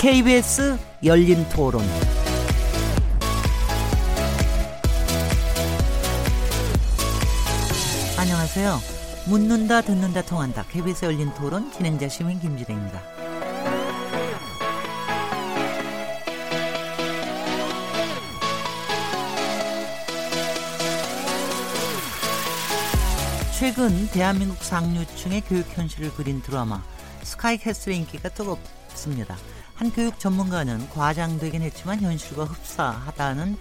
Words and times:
KBS 0.00 0.78
열린 1.04 1.46
토론. 1.50 1.82
안녕하세요. 8.18 8.78
묻는다, 9.28 9.82
듣는다, 9.82 10.22
통한다. 10.22 10.64
KBS 10.70 11.04
열린 11.04 11.30
토론 11.34 11.70
진행자 11.70 12.08
시민 12.08 12.40
김지래입니다. 12.40 12.98
최근 23.58 24.08
대한민국 24.12 24.64
상류층의 24.64 25.42
교육 25.42 25.66
현실을 25.76 26.14
그린 26.14 26.40
드라마 26.40 26.82
스카이 27.22 27.58
캐슬의 27.58 27.98
인기가 27.98 28.30
뜨겁습니다. 28.30 29.36
한 29.80 29.90
교육 29.90 30.18
전문가는 30.18 30.90
과장되긴 30.90 31.62
했지만 31.62 32.00
현실과 32.00 32.44
흡사하다는 32.44 33.56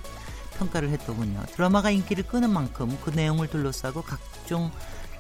평가를 0.58 0.90
했더군요. 0.90 1.42
드라마가 1.54 1.92
인기를 1.92 2.26
끄는 2.28 2.50
만큼 2.50 2.98
그 3.02 3.10
내용을 3.12 3.48
둘러싸고 3.48 4.02
각종 4.02 4.70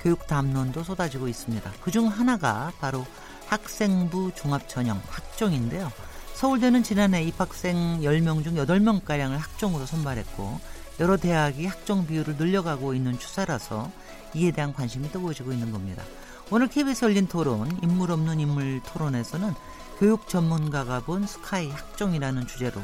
교육 0.01 0.27
담론도 0.27 0.83
쏟아지고 0.83 1.29
있습니다. 1.29 1.71
그 1.81 1.91
중 1.91 2.07
하나가 2.07 2.73
바로 2.81 3.05
학생부 3.47 4.33
종합전형 4.35 5.01
학종인데요. 5.07 5.89
서울대는 6.33 6.83
지난해 6.83 7.23
입학생 7.23 8.01
10명 8.01 8.43
중 8.43 8.55
8명가량을 8.55 9.37
학종으로 9.37 9.85
선발했고 9.85 10.59
여러 10.99 11.15
대학이 11.15 11.65
학종 11.65 12.07
비율을 12.07 12.35
늘려가고 12.35 12.93
있는 12.93 13.17
추세라서 13.17 13.89
이에 14.33 14.51
대한 14.51 14.73
관심이 14.73 15.09
뜨거워지고 15.13 15.53
있는 15.53 15.71
겁니다. 15.71 16.03
오늘 16.51 16.67
KBS 16.67 17.05
열린 17.05 17.25
토론 17.27 17.71
인물 17.81 18.11
없는 18.11 18.41
인물 18.41 18.81
토론에서는 18.83 19.53
교육 19.99 20.29
전문가가 20.29 21.01
본 21.01 21.27
스카이 21.27 21.69
학종이라는 21.69 22.47
주제로 22.47 22.79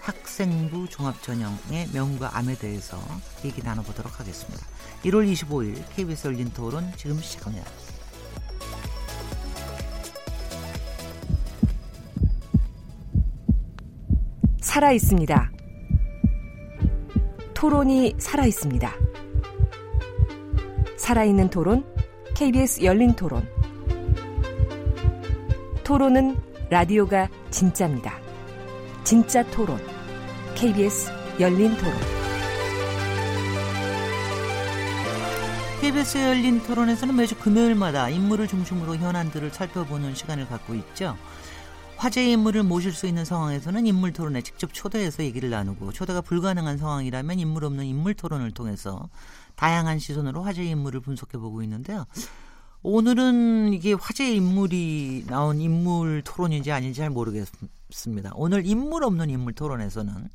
학생부 0.00 0.88
종합전형의 0.88 1.90
명과 1.94 2.36
암에 2.36 2.56
대해서 2.56 2.98
얘기 3.44 3.62
나눠보도록 3.62 4.18
하겠습니다. 4.18 4.66
1월 5.04 5.32
25일 5.32 5.80
KBS 5.94 6.26
열린 6.26 6.50
토론 6.50 6.90
지금 6.96 7.20
시작합니다. 7.20 7.64
살아 14.60 14.90
있습니다. 14.90 15.52
토론이 17.54 18.16
살아 18.18 18.46
있습니다. 18.46 18.92
살아있는 20.96 21.50
토론, 21.50 21.84
KBS 22.34 22.82
열린 22.82 23.14
토론. 23.14 23.61
토론은 25.84 26.36
라디오가 26.70 27.28
진짜입니다. 27.50 28.14
진짜 29.04 29.44
토론, 29.50 29.80
KBS 30.54 31.10
열린 31.40 31.76
토론. 31.76 31.92
KBS 35.80 36.18
열린 36.18 36.62
토론에서는 36.62 37.16
매주 37.16 37.36
금요일마다 37.36 38.08
인물을 38.08 38.46
중심으로 38.46 38.96
현안들을 38.96 39.50
살펴보는 39.50 40.14
시간을 40.14 40.46
갖고 40.46 40.74
있죠. 40.76 41.16
화제의 41.96 42.32
인물을 42.32 42.62
모실 42.62 42.92
수 42.92 43.06
있는 43.06 43.24
상황에서는 43.24 43.84
인물 43.86 44.12
토론에 44.12 44.42
직접 44.42 44.72
초대해서 44.72 45.24
얘기를 45.24 45.50
나누고 45.50 45.92
초대가 45.92 46.20
불가능한 46.20 46.78
상황이라면 46.78 47.38
인물 47.38 47.64
없는 47.64 47.84
인물 47.84 48.14
토론을 48.14 48.52
통해서 48.52 49.08
다양한 49.56 49.98
시선으로 49.98 50.42
화제의 50.42 50.70
인물을 50.70 51.00
분석해 51.00 51.38
보고 51.38 51.62
있는데요. 51.62 52.06
오늘은 52.84 53.72
이게 53.74 53.92
화제의 53.92 54.36
인물이 54.36 55.24
나온 55.28 55.60
인물 55.60 56.22
토론인지 56.24 56.72
아닌지 56.72 56.98
잘 56.98 57.10
모르겠습니다. 57.10 58.32
오늘 58.34 58.66
인물 58.66 59.04
없는 59.04 59.30
인물 59.30 59.52
토론에서는 59.52 60.28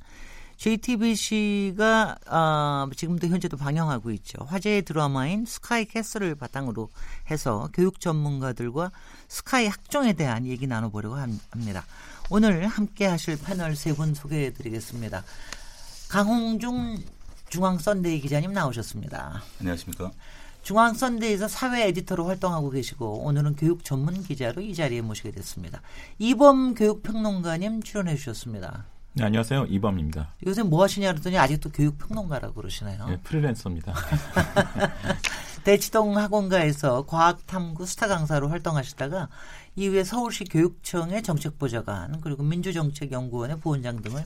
JTBC가 0.56 2.16
어, 2.30 2.90
지금도 2.96 3.28
현재도 3.28 3.58
방영하고 3.58 4.12
있죠. 4.12 4.44
화제의 4.46 4.84
드라마인 4.84 5.46
스카이 5.46 5.86
캐슬을 5.86 6.36
바탕으로 6.36 6.90
해서 7.30 7.70
교육 7.74 8.00
전문가들과 8.00 8.92
스카이 9.28 9.68
학종에 9.68 10.14
대한 10.14 10.46
얘기 10.48 10.66
나눠보려고 10.66 11.16
합니다. 11.16 11.86
오늘 12.30 12.66
함께 12.66 13.06
하실 13.06 13.38
패널 13.40 13.76
세 13.76 13.94
분 13.94 14.14
소개해 14.16 14.54
드리겠습니다. 14.54 15.24
강홍준 16.10 16.98
중앙 17.50 17.78
썬데이 17.78 18.22
기자님 18.22 18.54
나오셨습니다. 18.54 19.44
안녕하십니까. 19.60 20.12
중앙 20.68 20.94
썬데이에서 20.96 21.48
사회 21.48 21.88
에디터로 21.88 22.26
활동하고 22.26 22.72
계시고 22.72 23.24
오늘은 23.24 23.56
교육 23.56 23.86
전문 23.86 24.22
기자로 24.22 24.62
이 24.62 24.76
자리에 24.76 25.00
모시게 25.00 25.32
됐습니다. 25.32 25.82
이범 26.20 26.74
교육평론가님 26.76 27.84
출연해 27.84 28.18
주셨습니다. 28.18 28.84
네, 29.14 29.24
안녕하세요. 29.24 29.68
이범입니다. 29.70 30.34
요새 30.46 30.64
뭐 30.64 30.84
하시냐 30.84 31.14
그랬더니 31.14 31.38
아직도 31.38 31.70
교육평론가라고 31.70 32.56
그러시나요? 32.56 33.08
네, 33.08 33.18
프리랜서입니다. 33.24 33.94
대치동 35.64 36.18
학원가에서 36.18 37.06
과학탐구 37.06 37.86
스타 37.86 38.10
강사로 38.10 38.50
활동하시다가 38.50 39.30
이후에 39.78 40.04
서울시 40.04 40.44
교육청의 40.44 41.24
정책보좌관 41.24 42.20
그리고 42.20 42.44
민주정책연구원의 42.44 43.62
부원장 43.62 44.02
등을 44.02 44.22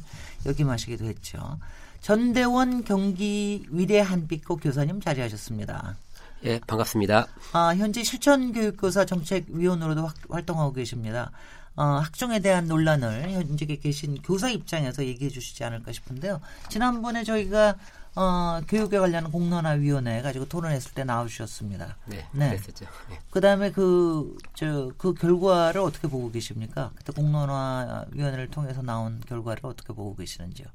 역임하시기도 0.48 1.06
했죠. 1.06 1.60
전대원 2.02 2.84
경기 2.84 3.64
위대 3.70 4.00
한빛고 4.00 4.58
교사님 4.58 5.02
자리하셨습니다. 5.02 5.98
예, 6.44 6.60
반갑습니다. 6.66 7.28
아, 7.54 7.76
현재 7.76 8.04
실천교육교사 8.04 9.06
정책위원으로도 9.06 10.10
활동하고 10.30 10.74
계십니다. 10.74 11.32
어, 11.76 11.84
학종에 11.84 12.40
대한 12.40 12.68
논란을 12.68 13.32
현재 13.32 13.66
계신 13.66 14.22
교사 14.22 14.50
입장에서 14.50 15.06
얘기해 15.06 15.30
주시지 15.30 15.64
않을까 15.64 15.92
싶은데요. 15.92 16.42
지난번에 16.70 17.24
저희가 17.24 17.76
어, 18.16 18.60
교육에 18.68 18.98
관련한 19.00 19.32
공론화위원회 19.32 20.22
가지고 20.22 20.46
토론했을 20.46 20.94
때 20.94 21.04
나오셨습니다. 21.04 21.96
네, 22.08 22.26
네. 22.34 22.50
그랬었죠. 22.50 22.86
네. 23.10 23.20
그다음에 23.30 23.72
그, 23.72 24.36
저, 24.54 24.92
그 24.98 25.14
결과를 25.14 25.80
어떻게 25.80 26.08
보고 26.10 26.30
계십니까? 26.30 26.92
그때 26.96 27.14
공론화위원회를 27.14 28.50
통해서 28.50 28.82
나온 28.82 29.22
결과를 29.28 29.62
어떻게 29.64 29.94
보고 29.94 30.16
계시는지요? 30.16 30.68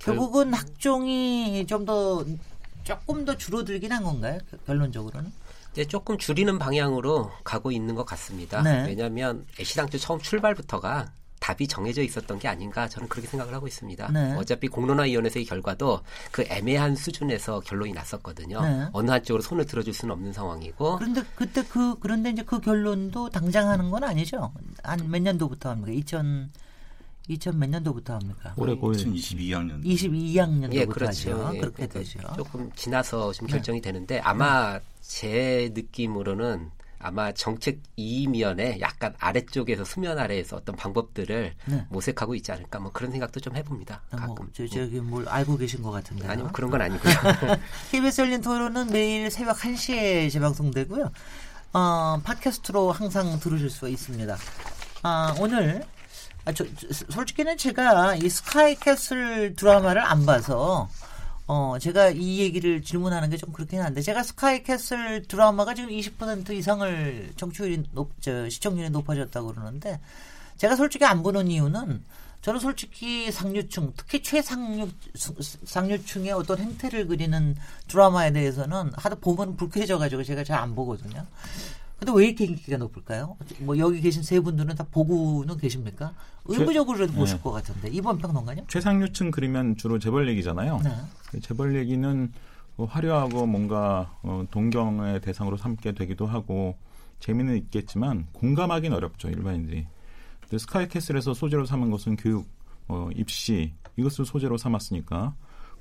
결국은 0.00 0.52
학종이 0.52 1.64
좀 1.68 1.84
더 1.86 2.24
조금 2.84 3.24
더 3.24 3.36
줄어들긴 3.36 3.92
한 3.92 4.02
건가요? 4.04 4.38
결론적으로는? 4.66 5.32
이제 5.72 5.84
조금 5.84 6.16
줄이는 6.18 6.58
방향으로 6.58 7.32
가고 7.42 7.72
있는 7.72 7.94
것 7.94 8.04
같습니다. 8.06 8.62
네. 8.62 8.84
왜냐하면 8.86 9.44
애시당초 9.58 9.98
처음 9.98 10.20
출발부터가 10.20 11.06
답이 11.40 11.66
정해져 11.68 12.00
있었던 12.02 12.38
게 12.38 12.48
아닌가 12.48 12.88
저는 12.88 13.08
그렇게 13.08 13.28
생각을 13.28 13.52
하고 13.52 13.66
있습니다. 13.66 14.10
네. 14.12 14.34
어차피 14.34 14.68
공론화위원회에서의 14.68 15.44
결과도 15.44 16.00
그 16.30 16.42
애매한 16.48 16.94
수준에서 16.96 17.60
결론이 17.60 17.92
났었거든요. 17.92 18.62
네. 18.62 18.86
어느 18.92 19.10
한쪽으로 19.10 19.42
손을 19.42 19.66
들어줄 19.66 19.92
수는 19.92 20.12
없는 20.14 20.32
상황이고. 20.32 20.96
그런데 20.96 21.22
그때 21.34 21.62
그 21.64 21.98
그런데 21.98 22.30
이제 22.30 22.42
그 22.42 22.60
결론도 22.60 23.28
당장 23.30 23.68
하는 23.68 23.90
건 23.90 24.04
아니죠. 24.04 24.52
한 24.82 25.00
몇 25.10 25.20
년도부터 25.20 25.70
합니까? 25.70 25.92
2000 25.92 26.50
2000 27.28 27.58
몇 27.58 27.70
년도부터 27.70 28.14
합니까? 28.14 28.54
올해 28.56 28.74
고 28.74 28.92
2022학년. 28.92 29.82
22학년도부터 29.84 30.74
예, 30.74 30.84
그렇죠. 30.84 31.30
하죠. 31.30 31.54
예, 31.54 31.58
그렇게 31.58 31.86
그러니까 31.86 31.98
되죠. 31.98 32.20
조금 32.36 32.70
지나서 32.74 33.32
지금 33.32 33.48
결정이 33.48 33.80
네. 33.80 33.92
되는데 33.92 34.18
아마 34.20 34.78
제 35.00 35.70
느낌으로는 35.74 36.70
아마 36.98 37.32
정책 37.32 37.80
이면에 37.96 38.78
약간 38.80 39.14
아래쪽에서 39.18 39.84
수면 39.84 40.18
아래에서 40.18 40.56
어떤 40.56 40.74
방법들을 40.74 41.54
네. 41.66 41.86
모색하고 41.90 42.34
있지 42.34 42.50
않을까 42.50 42.78
뭐 42.78 42.90
그런 42.92 43.10
생각도 43.10 43.40
좀 43.40 43.54
해봅니다. 43.56 44.00
뭐 44.10 44.20
가끔. 44.20 44.34
뭐, 44.34 44.46
저, 44.54 44.66
저기 44.66 45.00
뭘 45.00 45.28
알고 45.28 45.56
계신 45.58 45.82
것 45.82 45.90
같은데. 45.90 46.26
아니요 46.26 46.50
그런 46.52 46.70
건 46.70 46.80
아니고요. 46.80 47.12
KBS 47.92 48.22
열린 48.22 48.40
토론은 48.40 48.90
매일 48.90 49.30
새벽 49.30 49.58
1시에 49.58 50.30
재방송되고요. 50.30 51.10
어, 51.74 52.20
팟캐스트로 52.22 52.92
항상 52.92 53.38
들으실 53.38 53.68
수 53.68 53.88
있습니다. 53.88 54.36
아, 55.02 55.34
오늘 55.38 55.84
아, 56.44 56.52
저, 56.52 56.64
솔직히는 57.10 57.56
제가 57.56 58.16
이 58.16 58.28
스카이캐슬 58.28 59.54
드라마를 59.56 60.02
안 60.04 60.26
봐서 60.26 60.88
어, 61.46 61.76
제가 61.78 62.10
이 62.10 62.38
얘기를 62.40 62.82
질문하는 62.82 63.28
게 63.30 63.36
좀 63.36 63.52
그렇긴 63.52 63.80
한데, 63.82 64.00
제가 64.00 64.22
스카이캐슬 64.22 65.24
드라마가 65.28 65.74
지금 65.74 65.90
20% 65.90 66.50
이상을 66.50 67.32
정치율이 67.36 67.84
높, 67.92 68.12
저, 68.20 68.48
시청률이 68.48 68.88
높아졌다고 68.90 69.48
그러는데, 69.52 70.00
제가 70.56 70.76
솔직히 70.76 71.04
안 71.04 71.22
보는 71.22 71.48
이유는, 71.48 72.02
저는 72.40 72.60
솔직히 72.60 73.30
상류층, 73.32 73.92
특히 73.96 74.22
최상류, 74.22 74.88
상류층의 75.64 76.32
어떤 76.32 76.58
행태를 76.58 77.06
그리는 77.08 77.56
드라마에 77.88 78.32
대해서는 78.32 78.92
하도 78.96 79.16
보면 79.16 79.56
불쾌해져가지고 79.56 80.24
제가 80.24 80.44
잘 80.44 80.58
안 80.58 80.74
보거든요. 80.74 81.26
근데 82.04 82.18
왜 82.18 82.26
이렇게 82.26 82.44
인기가 82.44 82.76
높을까요? 82.76 83.36
뭐 83.60 83.78
여기 83.78 84.00
계신 84.02 84.22
세 84.22 84.38
분들은 84.38 84.74
다 84.74 84.86
보고는 84.90 85.56
계십니까? 85.56 86.12
의무적으로라도 86.44 87.12
최, 87.12 87.18
보실 87.18 87.36
네. 87.38 87.42
것 87.42 87.52
같은데 87.52 87.88
이번 87.88 88.18
평론가님? 88.18 88.66
최상류층 88.68 89.30
그리면 89.30 89.76
주로 89.76 89.98
재벌 89.98 90.28
얘기잖아요. 90.28 90.80
네. 90.84 90.90
그 91.30 91.40
재벌 91.40 91.74
얘기는 91.76 92.30
뭐 92.76 92.86
화려하고 92.86 93.46
뭔가 93.46 94.14
어, 94.22 94.44
동경의 94.50 95.22
대상으로 95.22 95.56
삼게 95.56 95.92
되기도 95.92 96.26
하고 96.26 96.76
재미는 97.20 97.56
있겠지만 97.56 98.26
공감하기는 98.32 98.94
어렵죠 98.94 99.28
일반인들이. 99.28 99.86
스카이캐슬에서 100.56 101.32
소재로 101.32 101.64
삼은 101.64 101.90
것은 101.90 102.16
교육, 102.16 102.46
어, 102.86 103.08
입시 103.16 103.72
이것을 103.96 104.26
소재로 104.26 104.58
삼았으니까 104.58 105.34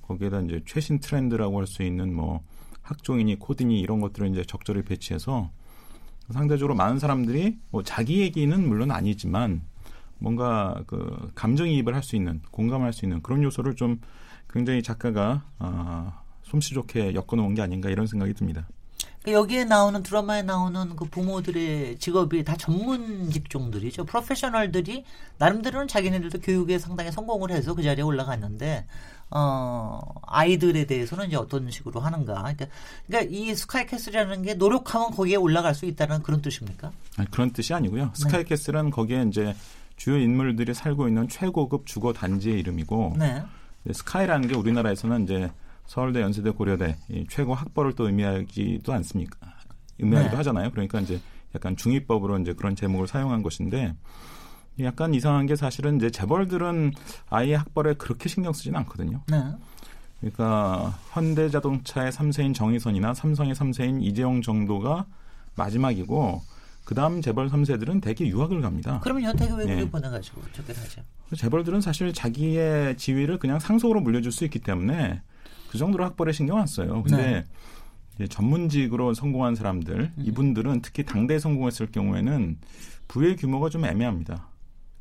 거기에다 0.04 0.40
이제 0.42 0.62
최신 0.66 1.00
트렌드라고 1.00 1.60
할 1.60 1.68
수 1.68 1.84
있는 1.84 2.14
뭐 2.16 2.42
학종이니 2.82 3.40
코딩이 3.40 3.80
이런 3.82 4.00
것들을 4.00 4.30
이제 4.30 4.44
적절히 4.46 4.84
배치해서 4.84 5.52
상대적으로 6.32 6.76
많은 6.76 7.00
사람들이 7.00 7.58
뭐 7.70 7.84
자기 7.84 8.22
얘기는 8.22 8.68
물론 8.68 8.92
아니지만 8.92 9.62
뭔가 10.20 10.82
그 10.88 11.32
감정이입을 11.36 11.94
할 11.96 12.04
수 12.04 12.16
있는 12.16 12.42
공감할 12.52 12.94
수 12.94 13.06
있는 13.06 13.22
그런 13.22 13.44
요소를 13.44 13.76
좀 13.76 14.00
굉장히 14.50 14.82
작가가 14.84 15.44
아, 15.60 16.22
솜씨 16.44 16.74
좋게 16.74 17.14
엮어놓은 17.16 17.56
게 17.56 17.62
아닌가 17.62 17.90
이런 17.90 18.08
생각이 18.08 18.34
듭니다. 18.34 18.68
그러니까 19.22 19.42
여기에 19.42 19.66
나오는 19.66 20.04
드라마에 20.04 20.42
나오는 20.42 20.96
그 20.98 21.06
부모들의 21.06 21.98
직업이 21.98 22.44
다 22.44 22.58
전문 22.58 23.30
직종들이죠. 23.30 24.04
프로페셔널들이 24.06 25.06
나름대로는 25.38 25.88
자기네들도 25.88 26.40
교육에 26.42 26.78
상당히 26.78 27.10
성공을 27.12 27.52
해서 27.52 27.74
그 27.74 27.84
자리에 27.84 28.04
올라갔는데 28.04 28.86
어 29.36 30.00
아이들에 30.28 30.86
대해서는 30.86 31.28
이제 31.28 31.36
어떤 31.36 31.70
식으로 31.72 32.00
하는가. 32.00 32.36
그러니까, 32.36 32.66
그러니까 33.08 33.32
이 33.36 33.56
스카이 33.56 33.88
캐슬이라는 33.88 34.44
게 34.44 34.54
노력하면 34.54 35.12
거기에 35.12 35.38
올라갈 35.38 35.74
수 35.74 35.86
있다는 35.86 36.22
그런 36.22 36.42
뜻입니까? 36.42 36.92
아니, 37.18 37.32
그런 37.32 37.52
뜻이 37.52 37.74
아니고요. 37.74 38.06
네. 38.06 38.12
스카이캐슬은 38.14 38.92
거기에 38.92 39.26
이제 39.28 39.56
주요 39.96 40.18
인물들이 40.18 40.74
살고 40.74 41.08
있는 41.08 41.28
최고급 41.28 41.86
주거 41.88 42.14
단지의 42.14 42.60
이름이고 42.60 43.16
네. 43.18 43.44
스카이라는 43.92 44.48
게 44.48 44.56
우리나라에서는 44.56 45.24
이제 45.24 45.52
서울대, 45.86 46.22
연세대, 46.22 46.52
고려대 46.52 46.96
이 47.10 47.26
최고 47.30 47.54
학벌을 47.56 47.94
또 47.94 48.06
의미하기도 48.06 48.94
않습니까? 48.94 49.38
의미하기도 50.00 50.32
네. 50.32 50.38
하잖아요. 50.38 50.72
그러니까 50.72 51.00
이제 51.00 51.20
약간 51.56 51.76
중의법으로 51.76 52.40
이제 52.40 52.54
그런 52.54 52.76
제목을 52.76 53.08
사용한 53.08 53.44
것인데 53.44 53.96
약간 54.82 55.14
이상한 55.14 55.46
게 55.46 55.56
사실은 55.56 55.98
이제 55.98 56.10
재벌들은 56.10 56.94
아이의 57.30 57.58
학벌에 57.58 57.94
그렇게 57.96 58.28
신경 58.30 58.54
쓰지는 58.54 58.80
않거든요. 58.80 59.22
네. 59.30 59.44
그러니까 60.20 60.98
현대자동차의 61.12 62.12
3세인 62.12 62.56
정의선이나 62.56 63.14
삼성의 63.14 63.56
3세인 63.56 64.02
이재용 64.02 64.42
정도가 64.42 65.06
마지막이고 65.56 66.42
그다음 66.86 67.22
재벌 67.22 67.50
3세들은 67.50 68.02
대개 68.02 68.26
유학을 68.26 68.62
갑니다. 68.62 69.00
그러면 69.04 69.24
현택이 69.24 69.54
외국에 69.54 69.76
네. 69.76 69.90
보내가지고 69.90 70.42
저게 70.54 70.74
하죠. 70.74 71.02
재벌들은 71.36 71.82
사실 71.82 72.14
자기의 72.14 72.98
지위를 72.98 73.40
그냥 73.40 73.60
상속으로 73.60 74.02
물려줄 74.02 74.32
수 74.32 74.44
있기 74.46 74.60
때문에 74.60 75.22
그 75.70 75.78
정도로 75.78 76.04
학벌에 76.06 76.32
신경 76.32 76.58
안 76.58 76.68
써요. 76.68 77.04
근데 77.04 77.46
네. 78.18 78.28
전문직으로 78.28 79.14
성공한 79.14 79.56
사람들, 79.56 80.12
음. 80.16 80.24
이분들은 80.24 80.82
특히 80.82 81.04
당대에 81.04 81.40
성공했을 81.40 81.88
경우에는 81.92 82.58
부의 83.08 83.36
규모가 83.38 83.70
좀 83.70 83.86
애매합니다. 83.86 84.48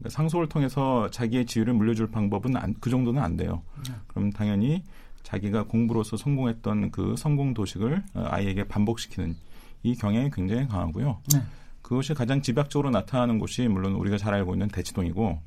그러니까 0.02 0.10
상속을 0.10 0.48
통해서 0.48 1.08
자기의 1.10 1.46
지위를 1.46 1.74
물려줄 1.74 2.10
방법은 2.10 2.56
안, 2.56 2.74
그 2.80 2.90
정도는 2.90 3.22
안 3.22 3.36
돼요. 3.36 3.62
네. 3.86 3.94
그럼 4.08 4.32
당연히 4.32 4.82
자기가 5.22 5.64
공부로서 5.64 6.16
성공했던 6.16 6.90
그 6.90 7.14
성공 7.16 7.54
도식을 7.54 8.02
어, 8.14 8.26
아이에게 8.28 8.64
반복시키는 8.64 9.36
이 9.84 9.94
경향이 9.94 10.30
굉장히 10.30 10.66
강하고요. 10.66 11.20
네. 11.32 11.42
그것이 11.82 12.14
가장 12.14 12.42
집약적으로 12.42 12.90
나타나는 12.90 13.38
곳이 13.38 13.68
물론 13.68 13.94
우리가 13.94 14.18
잘 14.18 14.34
알고 14.34 14.54
있는 14.54 14.68
대치동이고 14.68 15.40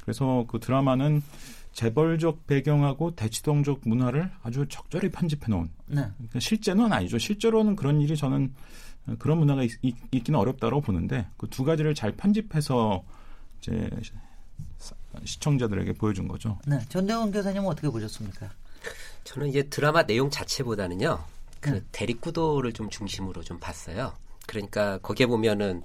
그래서 0.00 0.44
그 0.48 0.58
드라마는 0.58 1.22
재벌적 1.72 2.46
배경하고 2.48 3.14
대치동적 3.14 3.82
문화를 3.84 4.30
아주 4.42 4.66
적절히 4.68 5.10
편집해 5.10 5.46
놓은. 5.48 5.70
네. 5.86 6.02
그러니까 6.16 6.40
실제는 6.40 6.92
아니죠. 6.92 7.18
실제로는 7.18 7.76
그런 7.76 8.00
일이 8.00 8.16
저는 8.16 8.52
그런 9.18 9.38
문화가 9.38 9.62
있, 9.62 9.76
기는 10.24 10.38
어렵다고 10.38 10.80
보는데 10.80 11.26
그 11.36 11.46
두 11.46 11.64
가지를 11.64 11.94
잘 11.94 12.12
편집해서 12.12 13.04
이제 13.62 13.88
시청자들에게 15.24 15.92
보여준 15.94 16.26
거죠. 16.26 16.58
네. 16.66 16.80
전대원 16.88 17.30
교사님은 17.30 17.68
어떻게 17.68 17.88
보셨습니까? 17.88 18.50
저는 19.24 19.48
이제 19.48 19.62
드라마 19.62 20.02
내용 20.02 20.30
자체보다는요. 20.30 21.24
그 21.60 21.70
네. 21.70 21.82
대립구도를 21.92 22.72
좀 22.72 22.90
중심으로 22.90 23.42
좀 23.42 23.60
봤어요. 23.60 24.12
그러니까 24.46 24.98
거기에 24.98 25.26
보면은 25.26 25.84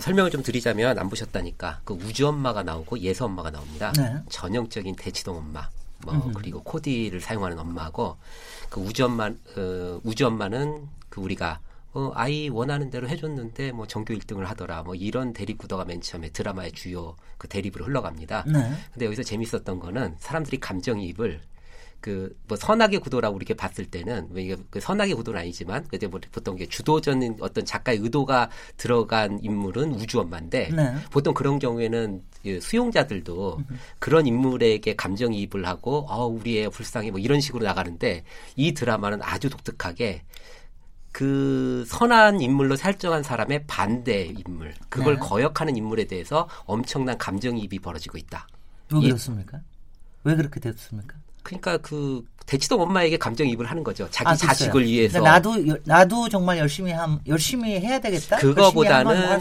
설명을 0.00 0.30
좀 0.30 0.42
드리자면 0.42 0.98
안 0.98 1.08
보셨다니까 1.08 1.82
그 1.84 1.94
우주 1.94 2.26
엄마가 2.26 2.62
나오고 2.62 2.98
예서 3.00 3.26
엄마가 3.26 3.50
나옵니다. 3.50 3.92
네. 3.96 4.16
전형적인 4.30 4.96
대치동 4.96 5.36
엄마. 5.36 5.68
뭐 6.04 6.14
음. 6.14 6.32
그리고 6.32 6.62
코디를 6.62 7.20
사용하는 7.20 7.58
엄마고 7.58 8.16
그 8.70 8.80
우주 8.80 9.04
엄마 9.04 9.26
어, 9.28 10.00
우주 10.02 10.26
엄마는 10.26 10.88
그 11.08 11.20
우리가 11.20 11.60
어, 11.94 12.10
아이 12.14 12.48
원하는 12.48 12.90
대로 12.90 13.08
해줬는데 13.08 13.72
뭐 13.72 13.86
전교 13.86 14.14
1등을 14.14 14.44
하더라 14.44 14.82
뭐 14.82 14.94
이런 14.94 15.32
대립 15.32 15.58
구도가 15.58 15.84
맨 15.84 16.00
처음에 16.00 16.30
드라마의 16.30 16.72
주요 16.72 17.16
그 17.38 17.48
대립으로 17.48 17.84
흘러갑니다. 17.86 18.44
네. 18.46 18.72
근데 18.92 19.06
여기서 19.06 19.22
재밌었던 19.22 19.78
거는 19.78 20.16
사람들이 20.18 20.58
감정이입을 20.58 21.40
그뭐 22.04 22.56
선악의 22.58 22.98
구도라고 22.98 23.38
이렇게 23.38 23.54
봤을 23.54 23.86
때는 23.86 24.28
뭐 24.28 24.38
이게 24.38 24.56
그 24.68 24.78
선악의 24.78 25.14
구도는 25.14 25.40
아니지만 25.40 25.86
그때 25.88 26.06
뭐 26.06 26.20
보통 26.32 26.56
게 26.56 26.66
주도적인 26.66 27.38
어떤 27.40 27.64
작가의 27.64 27.98
의도가 28.00 28.50
들어간 28.76 29.38
인물은 29.42 29.94
우주 29.94 30.20
엄마인데 30.20 30.68
네. 30.70 30.94
보통 31.10 31.32
그런 31.32 31.58
경우에는 31.58 32.22
그 32.42 32.60
수용자들도 32.60 33.56
음. 33.58 33.78
그런 34.00 34.26
인물에게 34.26 34.96
감정이입을 34.96 35.66
하고 35.66 36.04
어 36.10 36.26
우리 36.26 36.58
애 36.58 36.68
불쌍해 36.68 37.10
뭐 37.10 37.20
이런 37.20 37.40
식으로 37.40 37.64
나가는데 37.64 38.24
이 38.56 38.74
드라마는 38.74 39.20
아주 39.22 39.48
독특하게 39.48 40.24
그 41.14 41.84
선한 41.86 42.40
인물로 42.40 42.74
설정한 42.74 43.22
사람의 43.22 43.66
반대 43.68 44.24
인물 44.24 44.74
그걸 44.88 45.14
네. 45.14 45.20
거역하는 45.20 45.76
인물에 45.76 46.06
대해서 46.06 46.48
엄청난 46.64 47.16
감정이입이 47.16 47.78
벌어지고 47.78 48.18
있다. 48.18 48.48
왜 48.92 49.00
그렇습니까? 49.00 49.60
왜 50.24 50.34
그렇게 50.34 50.58
됐습니까? 50.58 51.14
그러니까 51.44 51.78
그 51.78 52.24
대치동 52.46 52.80
엄마에게 52.80 53.16
감정이입을 53.16 53.64
하는 53.64 53.84
거죠. 53.84 54.08
자기 54.10 54.30
아, 54.30 54.34
자식을 54.34 54.84
위해서. 54.84 55.20
그러니까 55.20 55.30
나도 55.34 55.78
나도 55.84 56.28
정말 56.28 56.58
열심히 56.58 56.90
함 56.90 57.20
열심히 57.28 57.78
해야 57.78 58.00
되겠다. 58.00 58.38
그거보다는 58.38 59.40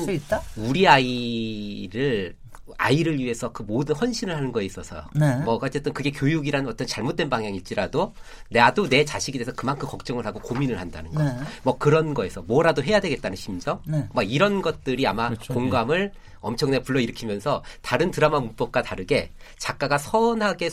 우리 0.56 0.88
아이를 0.88 2.36
아이를 2.78 3.20
위해서 3.20 3.52
그 3.52 3.64
모든 3.64 3.96
헌신을 3.96 4.36
하는 4.36 4.52
거에 4.52 4.66
있어서 4.66 5.08
네. 5.16 5.38
뭐 5.38 5.60
어쨌든 5.62 5.94
그게 5.94 6.12
교육이라는 6.12 6.70
어떤 6.70 6.88
잘못된 6.88 7.30
방향일지라도 7.30 8.14
나도 8.50 8.90
내 8.90 9.06
자식에 9.06 9.38
대해서 9.38 9.52
그만큼 9.54 9.88
걱정을 9.88 10.26
하고 10.26 10.40
고민을 10.40 10.80
한다는 10.80 11.12
거. 11.14 11.24
네. 11.24 11.32
뭐 11.64 11.78
그런 11.78 12.14
거에서 12.14 12.42
뭐라도 12.42 12.84
해야 12.84 13.00
되겠다는 13.00 13.36
심정. 13.36 13.82
네. 13.88 14.08
뭐 14.14 14.24
이런 14.24 14.62
것들이 14.62 15.06
아마 15.08 15.30
그렇죠. 15.30 15.54
공감을 15.54 16.12
엄청나게 16.44 16.84
불러일으키면서 16.84 17.64
다른 17.82 18.12
드라마 18.12 18.40
문법과 18.40 18.82
다르게 18.82 19.32
작가가 19.58 19.98
선하게 19.98 20.70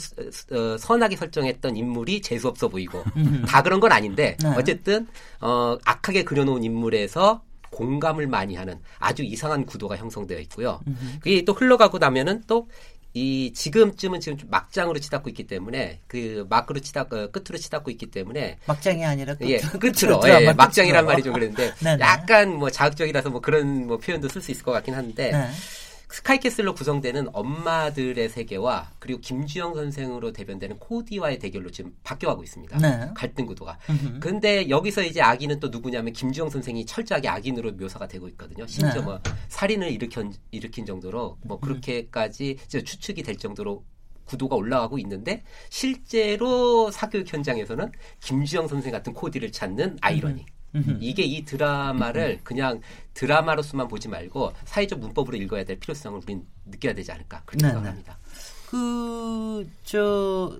어, 0.52 0.76
선하게 0.78 1.16
설정했던 1.16 1.76
인물이 1.76 2.22
재수 2.22 2.48
없어 2.48 2.68
보이고 2.68 3.04
다 3.46 3.62
그런 3.62 3.80
건 3.80 3.92
아닌데 3.92 4.36
네. 4.42 4.48
어쨌든 4.56 5.06
어, 5.40 5.78
악하게 5.84 6.24
그려놓은 6.24 6.64
인물에서 6.64 7.42
공감을 7.70 8.26
많이 8.26 8.56
하는 8.56 8.80
아주 8.98 9.22
이상한 9.22 9.64
구도가 9.64 9.96
형성되어 9.96 10.38
있고요. 10.40 10.80
그게 11.20 11.44
또 11.44 11.52
흘러가고 11.52 11.98
나면은 11.98 12.42
또 12.46 12.68
이 13.12 13.52
지금쯤은 13.52 14.20
지금 14.20 14.38
막장으로 14.48 15.00
치닫고 15.00 15.30
있기 15.30 15.46
때문에 15.48 16.00
그 16.06 16.46
막으로 16.48 16.78
치닫 16.78 17.12
어, 17.12 17.30
끝으로 17.30 17.58
치닫고 17.58 17.90
있기 17.90 18.06
때문에 18.06 18.58
막장이 18.66 19.04
아니라 19.04 19.34
끝, 19.34 19.46
예, 19.50 19.58
끝으로, 19.58 20.20
끝으로 20.20 20.42
예, 20.42 20.52
막장이란 20.52 21.04
말이 21.04 21.22
좀 21.22 21.32
그랬는데 21.32 21.74
약간 22.00 22.54
뭐 22.54 22.70
자극적이라서 22.70 23.30
뭐 23.30 23.40
그런 23.40 23.88
뭐 23.88 23.98
표현도 23.98 24.28
쓸 24.28 24.40
수 24.40 24.52
있을 24.52 24.62
것 24.62 24.70
같긴 24.70 24.94
한데 24.94 25.32
네. 25.32 25.48
스카이캐슬로 26.10 26.74
구성되는 26.74 27.28
엄마들의 27.32 28.28
세계와 28.28 28.90
그리고 28.98 29.20
김주영 29.20 29.74
선생으로 29.74 30.32
대변되는 30.32 30.78
코디와의 30.78 31.38
대결로 31.38 31.70
지금 31.70 31.94
바뀌어가고 32.02 32.42
있습니다. 32.42 32.78
네. 32.78 33.10
갈등 33.14 33.46
구도가. 33.46 33.78
음흠. 33.88 34.20
근데 34.20 34.68
여기서 34.68 35.02
이제 35.02 35.20
악인은 35.20 35.60
또 35.60 35.68
누구냐면 35.68 36.12
김주영 36.12 36.50
선생이 36.50 36.84
철저하게 36.86 37.28
악인으로 37.28 37.72
묘사가 37.72 38.08
되고 38.08 38.28
있거든요. 38.28 38.66
심지어 38.66 39.00
네. 39.00 39.02
뭐 39.02 39.20
살인을 39.48 39.90
일으킨, 39.90 40.32
일으킨 40.50 40.84
정도로 40.84 41.38
뭐 41.42 41.58
음. 41.58 41.60
그렇게까지 41.60 42.56
추측이 42.68 43.22
될 43.22 43.36
정도로 43.36 43.84
구도가 44.24 44.56
올라가고 44.56 44.98
있는데 44.98 45.42
실제로 45.70 46.90
사교육 46.90 47.32
현장에서는 47.32 47.90
김주영 48.20 48.68
선생 48.68 48.92
같은 48.92 49.12
코디를 49.12 49.52
찾는 49.52 49.98
아이러니. 50.00 50.42
음. 50.42 50.59
이게 51.00 51.22
이 51.22 51.44
드라마를 51.44 52.40
그냥 52.44 52.80
드라마로서만 53.14 53.88
보지 53.88 54.08
말고 54.08 54.52
사회적 54.64 55.00
문법으로 55.00 55.36
읽어야 55.36 55.64
될 55.64 55.78
필요성을 55.78 56.20
우리는 56.22 56.44
느껴야 56.66 56.94
되지 56.94 57.10
않을까 57.12 57.42
그렇게 57.44 57.66
네, 57.66 57.72
생각합니다. 57.72 58.18
그저 58.70 60.58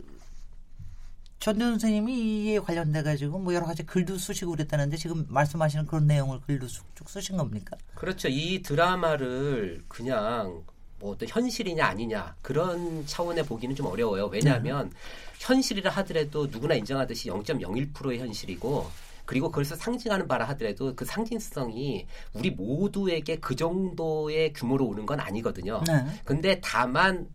전대 1.39 1.65
선생님이 1.65 2.45
이에 2.45 2.59
관련돼 2.59 3.03
가지고 3.03 3.39
뭐 3.39 3.55
여러 3.55 3.65
가지 3.65 3.83
글도 3.83 4.19
쓰시고 4.19 4.51
그랬다는데 4.51 4.97
지금 4.99 5.25
말씀하시는 5.29 5.87
그런 5.87 6.07
내용을 6.07 6.41
글도 6.43 6.67
쭉 6.67 6.85
쓰신 7.09 7.39
겁니까? 7.39 7.79
그렇죠. 7.95 8.29
이 8.29 8.61
드라마를 8.63 9.83
그냥 9.89 10.63
뭐 10.99 11.13
어떤 11.13 11.29
현실이냐 11.29 11.87
아니냐 11.87 12.35
그런 12.43 13.07
차원에 13.07 13.43
보기는 13.43 13.75
좀 13.75 13.87
어려워요. 13.87 14.27
왜냐하면 14.27 14.91
네. 14.91 14.97
현실이라 15.39 15.91
하더라도 15.93 16.47
누구나 16.47 16.75
인정하듯이 16.75 17.31
0.01%의 17.31 18.19
현실이고 18.19 18.91
그리고 19.31 19.49
그것을 19.49 19.77
상징하는 19.77 20.27
바라 20.27 20.45
하더라도 20.49 20.93
그 20.97 21.05
상징성이 21.05 22.05
우리 22.33 22.51
모두에게 22.51 23.37
그 23.37 23.55
정도의 23.55 24.53
규모로 24.53 24.85
오는 24.87 25.07
건 25.07 25.21
아니거든요. 25.21 25.85
네. 25.87 26.05
근데 26.25 26.61
다만 26.61 27.29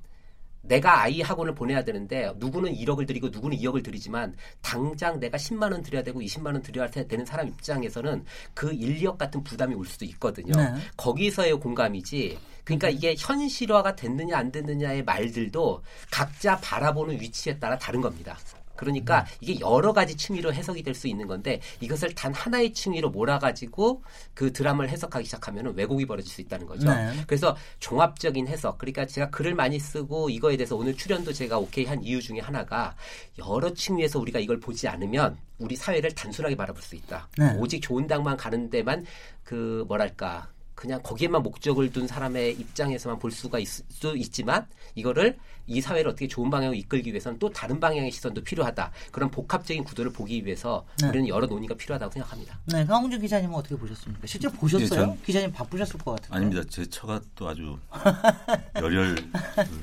내가 0.61 1.03
아이 1.03 1.21
학원을 1.21 1.55
보내야 1.55 1.85
되는데 1.85 2.33
누구는 2.35 2.73
1억을 2.73 3.07
들이고 3.07 3.29
누구는 3.29 3.55
2억을 3.59 3.81
들이지만 3.81 4.35
당장 4.61 5.21
내가 5.21 5.37
10만 5.37 5.71
원 5.71 5.81
들여야 5.81 6.03
되고 6.03 6.19
20만 6.19 6.47
원 6.47 6.61
들여야 6.61 6.89
되는 6.89 7.25
사람 7.25 7.47
입장에서는 7.47 8.25
그 8.53 8.73
인력 8.73 9.17
같은 9.17 9.41
부담이 9.41 9.73
올 9.73 9.85
수도 9.85 10.03
있거든요. 10.03 10.53
네. 10.53 10.73
거기서의 10.97 11.53
공감이지. 11.61 12.37
그러니까 12.65 12.89
이게 12.89 13.15
현실화가 13.17 13.95
됐느냐 13.95 14.37
안 14.37 14.51
됐느냐의 14.51 15.05
말들도 15.05 15.81
각자 16.11 16.57
바라보는 16.57 17.21
위치에 17.21 17.57
따라 17.57 17.77
다른 17.77 18.01
겁니다. 18.01 18.37
그러니까 18.75 19.21
음. 19.21 19.25
이게 19.41 19.59
여러 19.59 19.93
가지 19.93 20.15
층위로 20.15 20.53
해석이 20.53 20.81
될 20.81 20.95
수 20.95 21.07
있는 21.07 21.27
건데 21.27 21.59
이것을 21.81 22.15
단 22.15 22.33
하나의 22.33 22.73
층위로 22.73 23.09
몰아가지고 23.09 24.01
그 24.33 24.53
드라마를 24.53 24.89
해석하기 24.89 25.25
시작하면 25.25 25.73
왜곡이 25.75 26.05
벌어질 26.05 26.31
수 26.31 26.41
있다는 26.41 26.65
거죠. 26.65 26.89
네. 26.89 27.11
그래서 27.27 27.55
종합적인 27.79 28.47
해석. 28.47 28.77
그러니까 28.77 29.05
제가 29.05 29.29
글을 29.29 29.53
많이 29.53 29.77
쓰고 29.77 30.29
이거에 30.29 30.55
대해서 30.57 30.75
오늘 30.75 30.95
출연도 30.95 31.33
제가 31.33 31.59
오케이 31.59 31.85
한 31.85 32.01
이유 32.01 32.21
중에 32.21 32.39
하나가 32.39 32.95
여러 33.37 33.73
층위에서 33.73 34.19
우리가 34.19 34.39
이걸 34.39 34.59
보지 34.59 34.87
않으면 34.87 35.37
우리 35.59 35.75
사회를 35.75 36.11
단순하게 36.15 36.55
바라볼 36.55 36.81
수 36.81 36.95
있다. 36.95 37.27
네. 37.37 37.53
오직 37.57 37.81
좋은 37.81 38.07
당만 38.07 38.37
가는 38.37 38.69
데만 38.69 39.05
그 39.43 39.83
뭐랄까 39.87 40.47
그냥 40.75 41.01
거기에만 41.01 41.41
목적을 41.41 41.91
둔 41.91 42.05
사람의 42.05 42.53
입장에서만 42.53 43.17
볼 43.17 43.31
수가 43.31 43.59
있, 43.59 43.67
수 43.67 44.15
있지만 44.17 44.67
이거를 44.93 45.37
이 45.67 45.81
사회를 45.81 46.11
어떻게 46.11 46.27
좋은 46.27 46.49
방향으로 46.49 46.77
이끌기 46.77 47.09
위해서는 47.09 47.39
또 47.39 47.49
다른 47.49 47.79
방향의 47.79 48.11
시선도 48.11 48.43
필요하다. 48.43 48.91
그런 49.11 49.31
복합적인 49.31 49.83
구도를 49.83 50.11
보기 50.11 50.45
위해서 50.45 50.85
네. 51.01 51.07
우리는 51.07 51.27
여러 51.27 51.47
논의가 51.47 51.73
필요하다고 51.75 52.11
생각합니다. 52.11 52.59
네, 52.65 52.85
강홍준 52.85 53.21
기자님은 53.21 53.55
어떻게 53.55 53.75
보셨습니까? 53.75 54.27
실제 54.27 54.47
보셨어요? 54.49 55.07
네, 55.07 55.19
기자님 55.25 55.51
바쁘셨을 55.53 55.99
것 55.99 56.11
같은데. 56.11 56.35
아닙니다. 56.35 56.61
제 56.69 56.85
처가 56.85 57.21
또 57.33 57.47
아주 57.47 57.79
열혈 58.75 59.31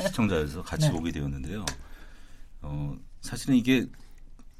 시청자여서 0.07 0.63
같이 0.63 0.87
네. 0.87 0.93
보게 0.93 1.11
되었는데요. 1.11 1.65
어, 2.61 2.95
사실은 3.23 3.57
이게 3.57 3.87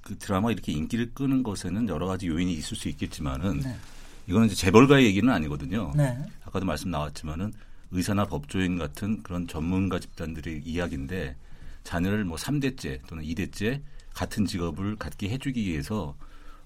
그 0.01 0.19
드라마 0.19 0.51
이렇게 0.51 0.73
인기를 0.73 1.13
끄는 1.15 1.45
것에는 1.45 1.89
여러 1.89 2.07
가지 2.07 2.27
요인이 2.27 2.53
있을 2.55 2.77
수 2.77 2.89
있겠지만은 2.89 3.61
네. 3.61 3.77
이거는 4.27 4.47
이제 4.47 4.55
재벌가의 4.55 5.07
얘기는 5.07 5.33
아니거든요. 5.33 5.93
네. 5.97 6.19
아까도 6.45 6.65
말씀 6.67 6.91
나왔지만은 6.91 7.53
의사나 7.91 8.27
법조인 8.27 8.79
같은 8.79 9.23
그런 9.23 9.47
전문가 9.47 9.99
집단들의 9.99 10.63
이야기인데 10.65 11.37
자녀를 11.85 12.25
뭐 12.25 12.37
3대째 12.37 13.01
또는 13.07 13.25
2대째 13.25 13.81
같은 14.15 14.47
직업을 14.47 14.97
갖게 14.97 15.29
해주기 15.29 15.65
위해서 15.65 16.17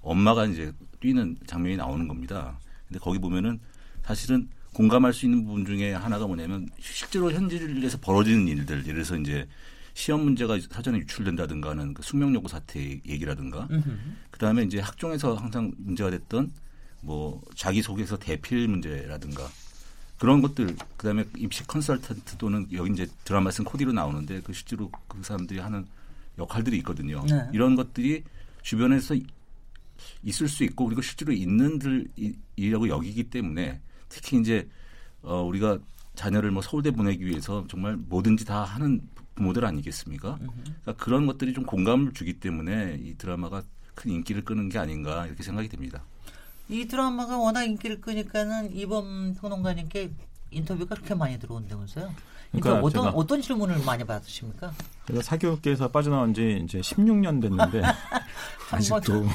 엄마가 0.02 0.46
이제 0.46 0.72
뛰는 1.00 1.36
장면이 1.46 1.76
나오는 1.76 2.06
겁니다. 2.06 2.58
근데 2.86 3.00
거기 3.00 3.18
보면은 3.18 3.58
사실은 4.04 4.48
공감할 4.72 5.12
수 5.12 5.24
있는 5.26 5.44
부분 5.44 5.64
중에 5.64 5.92
하나가 5.94 6.26
뭐냐면 6.26 6.68
실제로 6.78 7.32
현실에서 7.32 7.98
벌어지는 7.98 8.46
일들, 8.46 8.82
예를 8.82 8.94
들어서 8.94 9.16
이제 9.16 9.48
시험 9.94 10.22
문제가 10.22 10.58
사전에 10.70 10.98
유출된다든가 10.98 11.70
하는 11.70 11.94
그 11.94 12.02
숙명여고 12.02 12.46
사태 12.46 12.78
얘기라든가, 12.80 13.66
그 14.30 14.38
다음에 14.38 14.62
이제 14.62 14.78
학종에서 14.78 15.34
항상 15.34 15.72
문제가 15.78 16.10
됐던 16.10 16.52
뭐 17.06 17.40
자기 17.54 17.82
소개서 17.82 18.18
대필 18.18 18.66
문제라든가 18.66 19.48
그런 20.18 20.42
것들 20.42 20.74
그다음에 20.96 21.24
입시 21.36 21.64
컨설턴트 21.66 22.36
또는 22.36 22.66
여기 22.72 22.92
이제 22.92 23.06
드라마 23.24 23.50
쓴 23.50 23.64
코디로 23.64 23.92
나오는데 23.92 24.40
그 24.40 24.52
실제로 24.52 24.90
그 25.06 25.22
사람들이 25.22 25.60
하는 25.60 25.86
역할들이 26.36 26.76
있거든요. 26.78 27.24
네. 27.26 27.48
이런 27.52 27.76
것들이 27.76 28.24
주변에서 28.62 29.14
있을 30.22 30.48
수 30.48 30.64
있고 30.64 30.86
그리고 30.86 31.00
실제로 31.00 31.32
있는들이라고 31.32 32.88
여기기 32.88 33.24
때문에 33.24 33.80
특히 34.08 34.38
이제 34.40 34.68
어 35.22 35.42
우리가 35.42 35.78
자녀를 36.14 36.50
뭐 36.50 36.60
서울대 36.60 36.90
보내기 36.90 37.24
위해서 37.24 37.64
정말 37.68 37.96
뭐든지 37.96 38.44
다 38.44 38.64
하는 38.64 39.00
부모들 39.34 39.64
아니겠습니까? 39.64 40.38
그러니까 40.38 40.92
그런 41.04 41.26
것들이 41.26 41.52
좀 41.52 41.64
공감을 41.64 42.14
주기 42.14 42.32
때문에 42.32 42.98
이 43.02 43.14
드라마가 43.16 43.62
큰 43.94 44.10
인기를 44.10 44.44
끄는 44.44 44.70
게 44.70 44.78
아닌가 44.78 45.26
이렇게 45.26 45.42
생각이 45.42 45.68
됩니다. 45.68 46.02
이 46.68 46.86
드라마가 46.86 47.38
워낙 47.38 47.64
인기를 47.64 48.00
끄니까는 48.00 48.74
이범 48.74 49.36
평론가님께 49.40 50.10
인터뷰가 50.50 50.94
그렇게 50.94 51.14
많이 51.14 51.38
들어온다면서요? 51.38 52.12
그러니까 52.52 52.80
어떤 52.80 53.08
어떤 53.08 53.42
질문을 53.42 53.84
많이 53.84 54.04
받으십니까? 54.04 54.72
제가 55.06 55.22
사교육계에서 55.22 55.88
빠져나온 55.88 56.32
지 56.32 56.60
이제 56.64 56.80
16년 56.80 57.40
됐는데 57.42 57.82
아직도 58.70 59.26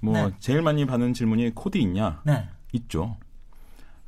뭐 0.00 0.14
네. 0.14 0.34
제일 0.40 0.62
많이 0.62 0.84
받는 0.84 1.14
질문이 1.14 1.54
코디 1.54 1.78
있냐? 1.78 2.20
네. 2.24 2.48
있죠. 2.72 3.16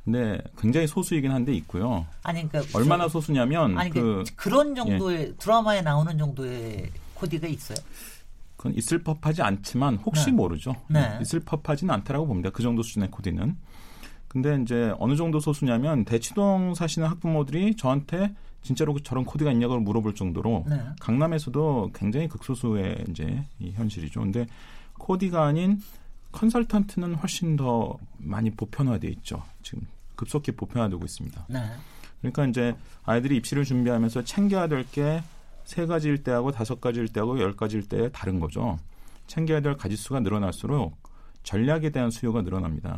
근데 0.03 0.39
굉장히 0.57 0.87
소수이긴 0.87 1.31
한데 1.31 1.53
있고요. 1.53 2.05
아니 2.23 2.47
그러니까 2.47 2.77
얼마나 2.77 3.09
소수냐면 3.09 3.77
아니 3.77 3.89
그, 3.89 4.23
그런 4.35 4.73
정도의 4.73 5.19
예. 5.19 5.33
드라마에 5.35 5.81
나오는 5.81 6.17
정도의 6.17 6.89
코디가 7.13 7.47
있어요. 7.47 7.77
그건 8.57 8.73
있을 8.75 9.03
법하지 9.03 9.43
않지만 9.43 9.97
혹시 9.97 10.25
네. 10.25 10.31
모르죠. 10.31 10.75
네. 10.89 11.17
있을 11.21 11.39
법하지는 11.41 11.93
않다라고 11.93 12.27
봅니다. 12.27 12.49
그 12.49 12.63
정도 12.63 12.81
수준의 12.83 13.11
코디는. 13.11 13.55
근데 14.27 14.59
이제 14.61 14.93
어느 14.99 15.15
정도 15.15 15.39
소수냐면 15.39 16.03
대치동 16.03 16.73
사시는 16.75 17.07
학부모들이 17.07 17.75
저한테 17.75 18.35
진짜로 18.63 18.97
저런 18.99 19.23
코디가 19.23 19.51
있냐고 19.53 19.79
물어볼 19.79 20.15
정도로 20.15 20.65
네. 20.67 20.81
강남에서도 20.99 21.91
굉장히 21.93 22.27
극소수의 22.27 23.05
이제 23.09 23.45
이 23.59 23.71
현실이죠. 23.71 24.19
근데 24.19 24.47
코디가 24.97 25.45
아닌 25.45 25.79
컨설턴트는 26.31 27.15
훨씬 27.15 27.55
더 27.55 27.97
많이 28.17 28.49
보편화돼 28.51 29.07
있죠. 29.09 29.43
지금 29.63 29.87
급속히 30.15 30.51
보편화되고 30.51 31.05
있습니다. 31.05 31.45
네. 31.47 31.59
그러니까 32.19 32.47
이제 32.47 32.75
아이들이 33.05 33.37
입시를 33.37 33.63
준비하면서 33.63 34.23
챙겨야 34.23 34.67
될 34.67 34.83
게 34.91 35.21
세 35.67 35.85
가지일 35.85 36.23
때하고 36.23 36.51
다섯 36.53 36.79
가지일 36.79 37.09
때하고 37.09 37.39
열 37.41 37.53
가지일 37.53 37.89
때 37.89 38.09
다른 38.13 38.39
거죠. 38.39 38.79
챙겨야 39.27 39.59
될 39.59 39.75
가지수가 39.75 40.21
늘어날수록 40.21 40.97
전략에 41.43 41.89
대한 41.89 42.09
수요가 42.09 42.41
늘어납니다. 42.41 42.97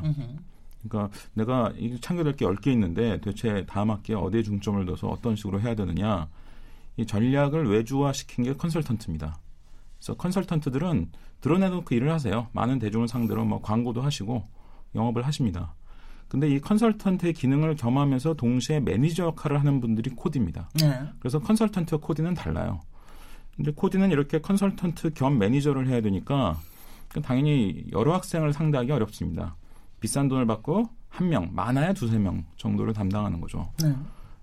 그러니까 0.83 1.09
내가 1.33 1.73
이 1.77 1.99
챙겨야 1.99 2.23
될 2.25 2.35
게 2.35 2.45
열 2.45 2.55
개 2.57 2.71
있는데 2.71 3.19
대체 3.21 3.65
다음 3.65 3.89
학기에 3.89 4.15
어디에 4.15 4.43
중점을 4.43 4.85
둬서 4.85 5.07
어떤 5.07 5.35
식으로 5.35 5.59
해야 5.59 5.73
되느냐. 5.73 6.29
이 6.95 7.07
전략을 7.07 7.67
외주화 7.69 8.13
시킨 8.13 8.45
게 8.45 8.53
컨설턴트입니다. 8.53 9.39
그래서 9.97 10.13
컨설턴트들은 10.15 11.11
드러내놓고 11.41 11.95
일을 11.95 12.11
하세요. 12.11 12.47
많은 12.53 12.77
대중을 12.77 13.07
상대로 13.07 13.45
뭐 13.45 13.61
광고도 13.63 14.03
하시고 14.03 14.43
영업을 14.93 15.25
하십니다. 15.25 15.73
근데 16.29 16.47
이 16.47 16.61
컨설턴트의 16.61 17.33
기능을 17.33 17.75
겸하면서 17.75 18.35
동시에 18.35 18.79
매니저 18.79 19.25
역할을 19.25 19.59
하는 19.59 19.81
분들이 19.81 20.11
코디입니다. 20.11 20.69
네. 20.79 21.01
그래서 21.19 21.39
컨설턴트와 21.39 21.99
코디는 21.99 22.35
달라요. 22.35 22.79
근데 23.55 23.71
코디는 23.71 24.11
이렇게 24.11 24.39
컨설턴트 24.39 25.15
겸 25.15 25.39
매니저를 25.39 25.87
해야 25.87 26.01
되니까 26.01 26.57
당연히 27.23 27.83
여러 27.91 28.13
학생을 28.13 28.53
상대하기 28.53 28.91
어렵습니다. 28.91 29.55
비싼 29.99 30.27
돈을 30.29 30.45
받고 30.45 30.87
한 31.09 31.29
명, 31.29 31.49
많아야 31.51 31.93
두세 31.93 32.19
명 32.19 32.45
정도를 32.57 32.93
담당하는 32.93 33.41
거죠. 33.41 33.71
네. 33.83 33.93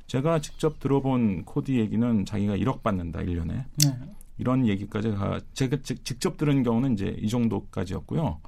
제가 0.09 0.41
직접 0.41 0.81
들어본 0.81 1.45
코디 1.45 1.79
얘기는 1.79 2.25
자기가 2.25 2.57
1억 2.57 2.83
받는다, 2.83 3.21
1년에. 3.21 3.65
네. 3.85 3.99
이런 4.39 4.67
얘기까지 4.67 5.13
가, 5.13 5.41
제가 5.55 5.79
직접 5.83 6.37
들은 6.37 6.63
경우는 6.65 6.95
이제 6.95 7.17
이 7.19 7.29
정도까지였고요. 7.29 8.41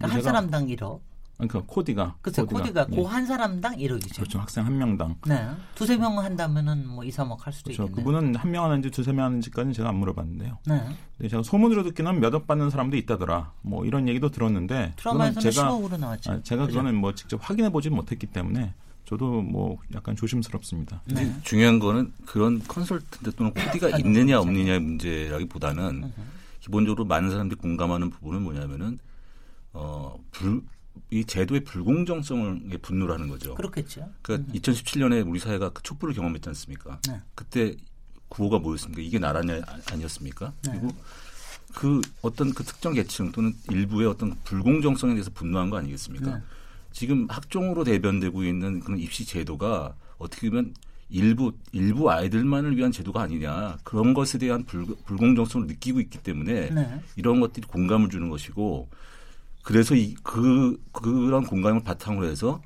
한 0.00 0.22
사람당 0.22 0.66
1억? 0.66 1.00
그러니까 1.36 1.62
코디가 1.66 2.16
그렇죠. 2.22 2.46
코디가, 2.46 2.84
코디가 2.84 2.86
고한 2.86 3.22
네. 3.24 3.26
사람당 3.26 3.74
1억이죠. 3.76 4.16
그렇죠. 4.16 4.38
학생 4.38 4.64
한 4.64 4.78
명당. 4.78 5.16
네. 5.26 5.48
두세 5.74 5.96
명 5.96 6.18
한다면은 6.18 6.86
뭐 6.86 7.04
2, 7.04 7.10
3억 7.10 7.40
할 7.40 7.52
수도 7.52 7.72
그렇죠. 7.72 7.82
있겠네요. 7.84 8.04
그분은 8.04 8.36
한 8.36 8.50
명 8.52 8.64
하는지 8.64 8.90
두세 8.90 9.12
명 9.12 9.24
하는지까지는 9.26 9.72
제가 9.72 9.88
안 9.88 9.96
물어봤는데요. 9.96 10.58
네. 10.66 10.80
근데 11.18 11.28
제가 11.28 11.42
소문으로 11.42 11.82
듣기는 11.82 12.20
몇 12.20 12.34
억 12.34 12.46
받는 12.46 12.70
사람도 12.70 12.96
있다더라. 12.96 13.52
뭐 13.62 13.84
이런 13.84 14.08
얘기도 14.08 14.30
들었는데 14.30 14.92
드라마에서는 14.96 15.50
제가 15.50 15.68
10억으로 15.70 15.98
나왔죠. 15.98 16.32
아, 16.32 16.40
제가 16.42 16.66
그죠? 16.66 16.78
그거는 16.78 16.94
뭐 17.00 17.14
직접 17.14 17.40
확인해 17.42 17.70
보지 17.70 17.90
못했기 17.90 18.26
때문에 18.28 18.72
저도 19.04 19.42
뭐 19.42 19.76
약간 19.94 20.14
조심스럽습니다. 20.16 21.02
네. 21.06 21.34
중요한 21.42 21.78
거는 21.80 22.12
그런 22.26 22.60
컨설턴트 22.66 23.32
또는 23.34 23.52
코디가 23.52 23.98
있느냐 23.98 24.38
없느냐의 24.40 24.80
문제라기보다는 24.80 26.12
기본적으로 26.60 27.04
많은 27.04 27.30
사람들이 27.30 27.60
공감하는 27.60 28.08
부분은 28.10 28.42
뭐냐면은 28.42 28.98
어, 29.74 30.16
불, 30.30 30.62
이 31.10 31.24
제도의 31.24 31.64
불공정성에 31.64 32.76
분노를 32.82 33.14
하는 33.14 33.28
거죠. 33.28 33.54
그렇겠죠. 33.54 34.10
그러니까 34.22 34.52
음. 34.52 34.58
2017년에 34.58 35.28
우리 35.28 35.38
사회가 35.38 35.70
그 35.70 35.82
촛불을 35.82 36.14
경험했지 36.14 36.48
않습니까? 36.48 36.98
네. 37.08 37.20
그때 37.34 37.76
구호가 38.28 38.58
뭐였습니까? 38.58 39.02
이게 39.02 39.18
나라냐 39.18 39.62
아니었습니까? 39.90 40.52
네. 40.62 40.70
그리고 40.72 40.94
그 41.74 42.00
어떤 42.22 42.52
그 42.52 42.64
특정 42.64 42.94
계층 42.94 43.32
또는 43.32 43.54
일부의 43.70 44.08
어떤 44.08 44.34
불공정성에 44.44 45.14
대해서 45.14 45.30
분노한 45.32 45.70
거 45.70 45.76
아니겠습니까? 45.76 46.36
네. 46.36 46.42
지금 46.92 47.26
학종으로 47.28 47.84
대변되고 47.84 48.44
있는 48.44 48.80
그런 48.80 48.98
입시 48.98 49.24
제도가 49.24 49.94
어떻게 50.18 50.48
보면 50.48 50.74
일부 51.10 51.52
일부 51.72 52.10
아이들만을 52.10 52.76
위한 52.76 52.90
제도가 52.90 53.22
아니냐 53.22 53.78
그런 53.84 54.14
것에 54.14 54.38
대한 54.38 54.64
불, 54.64 54.86
불공정성을 55.04 55.66
느끼고 55.66 56.00
있기 56.00 56.18
때문에 56.18 56.70
네. 56.70 57.00
이런 57.16 57.40
것들이 57.40 57.66
공감을 57.66 58.08
주는 58.08 58.30
것이고 58.30 58.88
그래서 59.64 59.96
이, 59.96 60.14
그, 60.22 60.78
그런 60.92 61.44
공감을 61.44 61.82
바탕으로 61.82 62.26
해서 62.28 62.60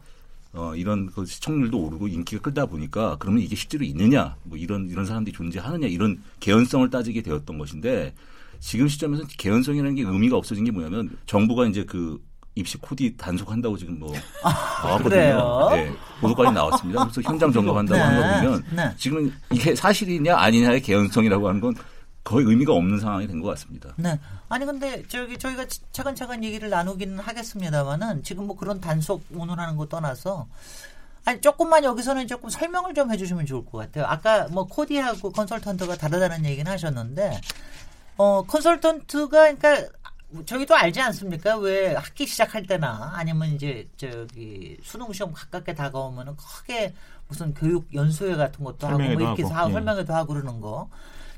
어, 0.52 0.74
이런 0.74 1.06
그 1.06 1.24
시청률도 1.24 1.78
오르고 1.78 2.08
인기가 2.08 2.42
끌다 2.42 2.66
보니까 2.66 3.16
그러면 3.18 3.42
이게 3.42 3.54
실제로 3.54 3.84
있느냐, 3.84 4.34
뭐 4.42 4.58
이런, 4.58 4.90
이런 4.90 5.06
사람들이 5.06 5.34
존재하느냐, 5.34 5.86
이런 5.86 6.20
개연성을 6.40 6.90
따지게 6.90 7.22
되었던 7.22 7.56
것인데 7.56 8.12
지금 8.60 8.88
시점에서 8.88 9.24
개연성이라는 9.38 9.94
게 9.94 10.02
의미가 10.02 10.36
없어진 10.36 10.64
게 10.64 10.70
뭐냐면 10.72 11.16
정부가 11.26 11.66
이제 11.66 11.84
그 11.84 12.20
입시 12.56 12.76
코디 12.78 13.16
단속한다고 13.16 13.76
지금 13.76 14.00
뭐 14.00 14.12
아, 14.42 14.82
나왔거든요. 14.84 15.68
네, 15.70 15.92
보도까지 16.20 16.52
나왔습니다. 16.52 17.04
그래서 17.04 17.22
현장 17.22 17.52
점검한다고 17.52 17.96
네. 17.96 18.04
한 18.04 18.42
거 18.42 18.46
보면 18.50 18.64
네. 18.74 18.94
지금 18.96 19.32
이게 19.52 19.76
사실이냐 19.76 20.36
아니냐의 20.36 20.80
개연성이라고 20.82 21.46
하는 21.48 21.60
건 21.60 21.72
거의 22.28 22.44
의미가 22.46 22.74
없는 22.74 23.00
상황이 23.00 23.26
된 23.26 23.40
것 23.40 23.48
같습니다. 23.50 23.94
네. 23.96 24.18
아니 24.50 24.66
근데 24.66 25.02
저기 25.08 25.38
저희가 25.38 25.64
차근차근 25.92 26.44
얘기를 26.44 26.68
나누기는 26.68 27.18
하겠습니다만은 27.18 28.22
지금 28.22 28.46
뭐 28.46 28.56
그런 28.56 28.80
단속 28.80 29.24
운운하는 29.30 29.76
거 29.76 29.86
떠나서 29.86 30.46
아니 31.24 31.40
조금만 31.40 31.84
여기서는 31.84 32.26
조금 32.26 32.50
설명을 32.50 32.92
좀 32.94 33.10
해주시면 33.10 33.46
좋을 33.46 33.64
것 33.64 33.78
같아요. 33.78 34.04
아까 34.06 34.46
뭐 34.48 34.66
코디하고 34.66 35.30
컨설턴트가 35.32 35.96
다르다는 35.96 36.44
얘기는 36.44 36.70
하셨는데 36.70 37.40
어 38.18 38.42
컨설턴트가 38.42 39.54
그러니까 39.54 39.88
저희도 40.44 40.74
알지 40.76 41.00
않습니까? 41.00 41.56
왜 41.56 41.94
학기 41.94 42.26
시작할 42.26 42.66
때나 42.66 43.12
아니면 43.14 43.48
이제 43.54 43.88
저기 43.96 44.76
수능 44.82 45.10
시험 45.14 45.32
가깝게 45.32 45.74
다가오면은 45.74 46.36
크게 46.36 46.92
무슨 47.28 47.54
교육 47.54 47.94
연수회 47.94 48.36
같은 48.36 48.62
것도 48.64 48.86
하고 48.86 48.98
뭐 48.98 49.06
이렇게 49.06 49.42
하고, 49.44 49.54
하고 49.54 49.70
예. 49.70 49.72
설명회도 49.72 50.12
하고 50.14 50.34
그러는 50.34 50.60
거. 50.60 50.90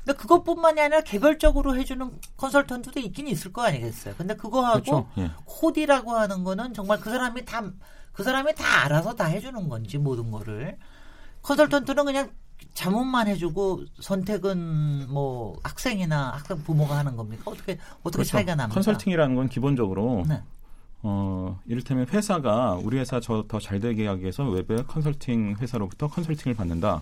근데 0.03 0.17
그것뿐만이 0.17 0.81
아니라 0.81 1.01
개별적으로 1.01 1.75
해주는 1.77 2.11
컨설턴트도 2.37 2.99
있긴 3.01 3.27
있을 3.27 3.53
거 3.53 3.63
아니겠어요. 3.63 4.15
근데 4.17 4.35
그거하고 4.35 4.81
그렇죠. 4.81 5.07
예. 5.17 5.31
코디라고 5.45 6.11
하는 6.11 6.43
거는 6.43 6.73
정말 6.73 6.99
그 6.99 7.09
사람이 7.09 7.45
다 7.45 7.61
그 8.13 8.23
사람이 8.23 8.53
다 8.55 8.83
알아서 8.83 9.15
다 9.15 9.25
해주는 9.25 9.69
건지 9.69 9.97
모든 9.97 10.31
거를 10.31 10.77
컨설턴트는 11.43 12.03
그냥 12.05 12.29
자문만 12.73 13.27
해주고 13.29 13.85
선택은 14.01 15.07
뭐 15.09 15.57
학생이나 15.63 16.31
학생 16.31 16.61
부모가 16.61 16.97
하는 16.97 17.15
겁니까? 17.15 17.43
어떻게 17.45 17.79
어떻게 18.01 18.17
그렇죠. 18.17 18.31
차이가 18.31 18.55
납니까? 18.55 18.73
컨설팅이라는 18.73 19.35
건 19.35 19.47
기본적으로 19.49 20.25
네. 20.27 20.41
어, 21.03 21.59
이를테면 21.65 22.05
회사가 22.09 22.73
우리 22.83 22.99
회사 22.99 23.19
저 23.19 23.45
더 23.47 23.59
잘 23.59 23.79
되게 23.79 24.05
하기 24.07 24.21
위해서 24.21 24.43
웹의 24.43 24.85
컨설팅 24.87 25.55
회사로부터 25.59 26.07
컨설팅을 26.07 26.55
받는다. 26.55 27.01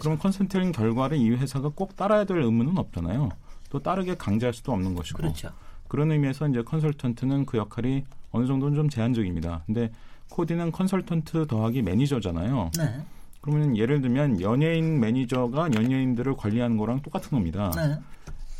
그럼 0.00 0.18
컨설팅 0.18 0.72
결과를 0.72 1.16
이 1.18 1.30
회사가 1.30 1.70
꼭 1.70 1.96
따라야 1.96 2.24
될 2.24 2.38
의무는 2.38 2.78
없잖아요. 2.78 3.30
또 3.70 3.78
따르게 3.78 4.16
강제할 4.16 4.52
수도 4.52 4.72
없는 4.72 4.94
것이고. 4.94 5.18
그렇죠. 5.18 5.50
그런 5.88 6.12
의미에서 6.12 6.48
이제 6.48 6.62
컨설턴트는 6.62 7.46
그 7.46 7.58
역할이 7.58 8.04
어느 8.30 8.46
정도는 8.46 8.76
좀 8.76 8.88
제한적입니다. 8.88 9.62
근데 9.66 9.90
코디는 10.30 10.72
컨설턴트 10.72 11.46
더하기 11.48 11.82
매니저잖아요. 11.82 12.70
네. 12.78 13.02
그러면 13.40 13.76
예를 13.76 14.00
들면 14.00 14.40
연예인 14.40 15.00
매니저가 15.00 15.70
연예인들을 15.74 16.36
관리하는 16.36 16.76
거랑 16.76 17.02
똑같은 17.02 17.30
겁니다. 17.30 17.70
네. 17.74 17.98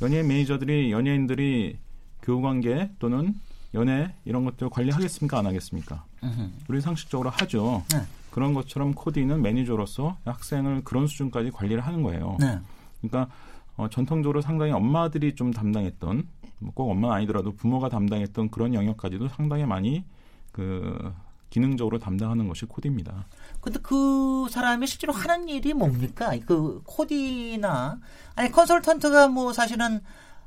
연예인 0.02 0.26
매니저들이 0.26 0.90
연예인들이 0.90 1.79
교우관계 2.23 2.93
또는 2.99 3.35
연애 3.75 4.14
이런 4.25 4.45
것들 4.45 4.69
관리하겠습니까 4.71 5.38
안 5.38 5.47
하겠습니까? 5.47 6.05
으흠. 6.25 6.52
우리 6.69 6.81
상식적으로 6.81 7.31
하죠. 7.31 7.85
네. 7.93 8.00
그런 8.30 8.54
것처럼 8.54 8.94
코디는 8.94 9.42
매니저로서 9.42 10.16
학생을 10.25 10.82
그런 10.84 11.06
수준까지 11.06 11.50
관리를 11.50 11.80
하는 11.80 12.02
거예요. 12.02 12.37
네. 12.40 12.58
그러니까 13.00 13.32
어, 13.76 13.88
전통적으로 13.88 14.40
상당히 14.40 14.72
엄마들이 14.72 15.34
좀 15.34 15.52
담당했던 15.52 16.26
뭐꼭 16.60 16.90
엄마 16.90 17.14
아니더라도 17.14 17.52
부모가 17.52 17.88
담당했던 17.88 18.50
그런 18.50 18.75
영역까지도 18.75 19.28
상당히 19.28 19.64
많이 19.64 20.04
그 20.52 21.12
기능적으로 21.49 21.99
담당하는 21.99 22.47
것이 22.47 22.64
코디입니다. 22.66 23.26
근데 23.60 23.80
그 23.82 24.47
사람이 24.50 24.86
실제로 24.86 25.12
하는 25.12 25.49
일이 25.49 25.75
뭡니까? 25.75 26.32
그 26.47 26.80
코디나 26.84 27.99
아니 28.36 28.50
컨설턴트가 28.50 29.28
뭐 29.28 29.52
사실은 29.52 30.00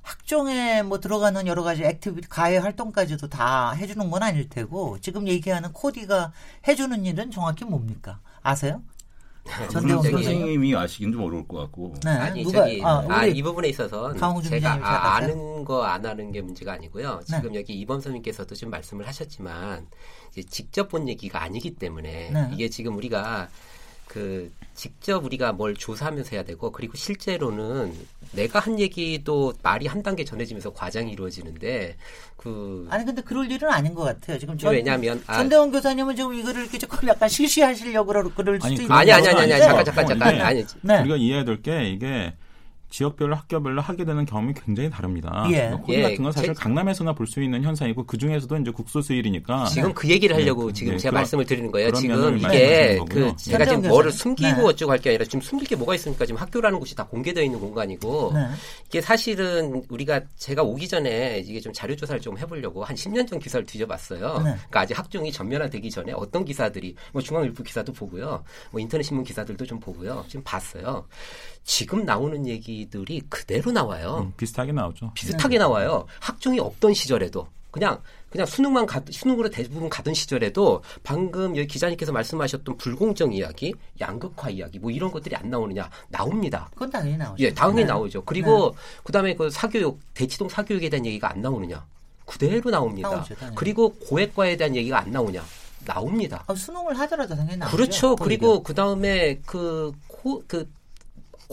학종에 0.03 0.83
뭐 0.83 0.99
들어가는 0.99 1.47
여러 1.47 1.63
가지 1.63 1.83
activity 1.83 2.27
과외 2.27 2.57
활동까지도 2.57 3.29
다 3.29 3.71
해주는 3.71 4.09
건 4.09 4.21
아닐 4.21 4.47
테고 4.49 4.99
지금 4.99 5.27
얘기하는 5.27 5.73
코디가 5.73 6.33
해주는 6.67 7.05
일은 7.05 7.31
정확히 7.31 7.65
뭡니까 7.65 8.19
아세요? 8.41 8.81
전대원 9.69 10.01
선생님이 10.03 10.75
아시긴 10.75 11.11
좀 11.11 11.23
어려울 11.23 11.47
것 11.47 11.57
같고. 11.57 11.95
네. 12.03 12.11
아니 12.11 12.43
누가, 12.43 12.59
저기 12.59 12.81
아, 12.83 13.05
아, 13.09 13.25
이 13.25 13.41
부분에 13.41 13.67
있어서 13.69 14.13
제가 14.41 14.73
아, 14.81 15.15
아는 15.15 15.65
거안 15.65 16.05
아는 16.05 16.31
게 16.31 16.41
문제가 16.41 16.73
아니고요. 16.73 17.19
네. 17.19 17.25
지금 17.25 17.51
네. 17.51 17.59
여기 17.59 17.73
이범선님께서도 17.73 18.55
지금 18.55 18.71
말씀을 18.71 19.05
하셨지만 19.07 19.87
직접 20.49 20.87
본 20.87 21.09
얘기가 21.09 21.41
아니기 21.41 21.75
때문에 21.75 22.31
네. 22.31 22.49
이게 22.53 22.69
지금 22.69 22.95
우리가 22.95 23.49
그 24.07 24.51
직접 24.75 25.23
우리가 25.23 25.53
뭘 25.53 25.75
조사하면서 25.75 26.31
해야 26.31 26.43
되고 26.43 26.71
그리고 26.71 26.95
실제로는 26.97 27.93
내가 28.31 28.59
한 28.59 28.79
얘기도 28.79 29.53
말이 29.61 29.85
한 29.87 30.01
단계 30.01 30.23
전해지면서 30.25 30.73
과장이 30.73 31.11
이루어지는데 31.11 31.95
그 32.37 32.87
아니 32.89 33.05
근데 33.05 33.21
그럴 33.21 33.49
일은 33.51 33.69
아닌 33.69 33.93
것 33.93 34.03
같아요. 34.03 34.39
지금 34.39 34.57
전, 34.57 34.73
왜냐하면 34.73 35.23
아 35.27 35.37
전대원 35.37 35.69
아, 35.69 35.71
교사님은 35.71 36.15
지금 36.15 36.33
이거를 36.33 36.61
이렇게 36.61 36.77
조금 36.77 37.07
약간 37.07 37.29
실시하시려고 37.29 38.31
그럴 38.35 38.59
수도 38.59 38.73
있는 38.73 38.91
아니 38.91 39.11
아니 39.11 39.27
아니 39.27 39.53
아니 39.53 39.61
잠깐 39.63 39.85
잠깐 39.85 40.07
잠깐 40.07 40.41
아니 40.41 40.65
네. 40.81 41.01
우리가 41.01 41.15
이해해야 41.17 41.45
될 41.45 41.61
게 41.61 41.89
이게 41.89 42.33
지역별로 42.93 43.35
학교별로 43.35 43.81
하게 43.81 44.05
되는 44.05 44.23
경험이 44.23 44.53
굉장히 44.53 44.87
다릅니다. 44.87 45.47
예. 45.51 45.69
뭐 45.69 45.79
코디 45.81 45.97
예. 45.97 46.01
같은 46.03 46.23
건 46.23 46.31
사실 46.31 46.53
제... 46.53 46.53
강남에서나 46.53 47.13
볼 47.13 47.23
수 47.25 47.41
있는 47.41 47.63
현상이고 47.63 48.05
그 48.05 48.17
중에서도 48.17 48.55
이제 48.57 48.69
국소수일이니까 48.69 49.65
지금 49.65 49.91
그 49.93 50.07
얘기를 50.07 50.35
하려고 50.35 50.67
네. 50.67 50.73
지금 50.73 50.93
네. 50.93 50.97
제가 50.99 51.09
그런, 51.09 51.21
말씀을 51.21 51.45
드리는 51.45 51.71
거예요. 51.71 51.91
지금 51.93 52.37
이게 52.37 52.99
그 53.09 53.35
제가 53.37 53.65
지금 53.65 53.87
뭐를 53.87 54.11
숨기고 54.11 54.61
네. 54.61 54.67
어쩌고 54.67 54.91
할 54.91 54.99
게 55.03 55.09
아니라 55.09 55.25
지금 55.25 55.41
숨길 55.41 55.67
게 55.67 55.75
뭐가 55.75 55.95
있습니까? 55.95 56.25
지금 56.25 56.39
학교라는 56.39 56.79
곳이 56.79 56.95
다 56.95 57.03
공개되어 57.05 57.43
있는 57.43 57.59
공간이고 57.59 58.31
네. 58.35 58.47
이게 58.87 59.01
사실은 59.01 59.83
우리가 59.89 60.21
제가 60.37 60.61
오기 60.61 60.87
전에 60.87 61.43
이게 61.45 61.59
좀 61.59 61.73
자료 61.73 61.95
조사를 61.95 62.21
좀 62.21 62.37
해보려고 62.37 62.83
한 62.83 62.95
10년 62.95 63.27
전 63.27 63.39
기사를 63.39 63.65
뒤져봤어요. 63.65 64.37
네. 64.37 64.43
그러니까 64.43 64.81
아직 64.81 64.97
학종이 64.97 65.31
전면화되기 65.31 65.89
전에 65.89 66.11
어떤 66.13 66.45
기사들이 66.45 66.95
뭐 67.11 67.21
중앙일보 67.21 67.63
기사도 67.63 67.91
보고요, 67.91 68.43
뭐 68.71 68.79
인터넷 68.79 69.01
신문 69.01 69.25
기사들도 69.25 69.65
좀 69.65 69.79
보고요, 69.79 70.23
지금 70.27 70.43
봤어요. 70.43 71.07
지금 71.63 72.05
나오는 72.05 72.45
얘기 72.45 72.82
들이 72.89 73.21
그대로 73.29 73.71
나와요. 73.71 74.25
음, 74.27 74.33
비슷하게 74.37 74.71
나오죠. 74.71 75.11
비슷하게 75.13 75.57
나와요. 75.57 76.05
학종이 76.19 76.59
없던 76.59 76.93
시절에도 76.93 77.47
그냥 77.71 77.99
그냥 78.29 78.47
수능만 78.47 78.85
가, 78.87 79.01
수능으로 79.11 79.49
대부분 79.49 79.89
가던 79.89 80.13
시절에도 80.13 80.81
방금 81.03 81.55
여기 81.55 81.67
기자님께서 81.67 82.11
말씀하셨던 82.11 82.77
불공정 82.77 83.31
이야기, 83.31 83.73
양극화 83.99 84.49
이야기 84.49 84.79
뭐 84.79 84.89
이런 84.89 85.11
것들이 85.11 85.35
안 85.35 85.49
나오느냐 85.49 85.89
나옵니다. 86.09 86.67
그건 86.73 86.89
당연히 86.89 87.17
나오죠. 87.17 87.43
예, 87.43 87.53
당연히 87.53 87.81
네. 87.81 87.85
나오죠. 87.85 88.23
그리고 88.25 88.71
네. 88.71 89.01
그다음에 89.03 89.35
그 89.35 89.49
사교육 89.49 89.99
대치동 90.13 90.49
사교육에 90.49 90.89
대한 90.89 91.05
얘기가 91.05 91.29
안 91.29 91.41
나오느냐 91.41 91.85
그대로 92.25 92.71
나옵니다. 92.71 93.09
나오죠, 93.09 93.35
그리고 93.55 93.93
고액과에 93.95 94.57
대한 94.57 94.75
얘기가 94.75 94.99
안 94.99 95.11
나오냐 95.11 95.43
나옵니다. 95.85 96.43
아, 96.47 96.55
수능을 96.55 96.97
하더라도 96.99 97.35
당연히 97.35 97.57
나오죠. 97.57 97.75
그렇죠. 97.75 98.15
그리고 98.15 98.63
그 98.63 98.73
다음에 98.73 99.39
그, 99.45 99.91
그 100.47 100.67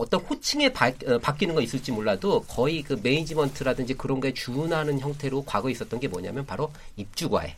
어떤 0.01 0.21
호칭에 0.21 0.73
바, 0.73 0.89
어, 1.07 1.19
바뀌는 1.19 1.55
건 1.55 1.63
있을지 1.63 1.93
몰라도 1.93 2.43
거의 2.49 2.83
그 2.83 2.99
매니지먼트라든지 3.03 3.95
그런 3.95 4.21
거에 4.21 4.33
준하는 4.33 4.99
형태로 4.99 5.43
과거에 5.45 5.73
있었던 5.73 6.01
게 6.01 6.09
뭐냐면 6.09 6.47
바로 6.47 6.71
입주과외. 6.97 7.57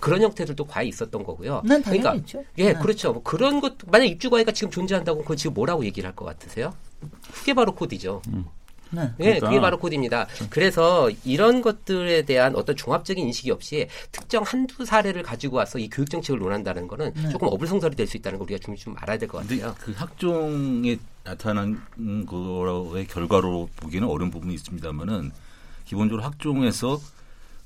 그런 0.00 0.20
형태들도 0.20 0.64
과외 0.66 0.86
있었던 0.88 1.22
거고요. 1.24 1.62
난 1.64 1.82
당연히 1.82 2.02
그러니까, 2.02 2.14
있죠. 2.16 2.44
예, 2.58 2.72
네. 2.72 2.74
그렇죠. 2.74 3.12
뭐 3.12 3.22
그런 3.22 3.60
것 3.60 3.74
만약 3.86 4.04
입주과외가 4.06 4.52
지금 4.52 4.70
존재한다고 4.70 5.22
그건 5.22 5.36
지금 5.36 5.54
뭐라고 5.54 5.84
얘기를 5.84 6.06
할 6.06 6.14
것 6.14 6.24
같으세요? 6.26 6.74
그게 7.32 7.54
바로 7.54 7.74
코디죠. 7.74 8.20
음. 8.28 8.44
네. 8.90 9.02
네, 9.02 9.12
그러니까. 9.24 9.48
그게 9.48 9.60
바로 9.60 9.78
코드입니다. 9.78 10.26
그래서 10.50 11.10
이런 11.24 11.60
것들에 11.62 12.22
대한 12.22 12.54
어떤 12.54 12.76
종합적인 12.76 13.26
인식이 13.26 13.50
없이 13.50 13.88
특정 14.12 14.42
한두 14.42 14.84
사례를 14.84 15.22
가지고 15.22 15.56
와서 15.56 15.78
이 15.78 15.88
교육 15.88 16.08
정책을 16.10 16.38
논한다는 16.38 16.86
거는 16.88 17.12
네. 17.14 17.28
조금 17.30 17.48
어불성설이 17.48 17.96
될 17.96 18.06
수 18.06 18.16
있다는 18.16 18.38
걸 18.38 18.46
우리가 18.46 18.64
좀, 18.64 18.76
좀 18.76 18.94
알아야 18.98 19.18
될 19.18 19.28
것 19.28 19.38
같아요. 19.42 19.74
그 19.80 19.92
학종에 19.96 20.96
나타난 21.24 21.80
거의 22.26 23.06
결과로 23.06 23.68
보기는 23.76 24.06
어려운 24.08 24.30
부분이 24.30 24.54
있습니다만은 24.54 25.32
기본적으로 25.84 26.24
학종에서 26.24 27.00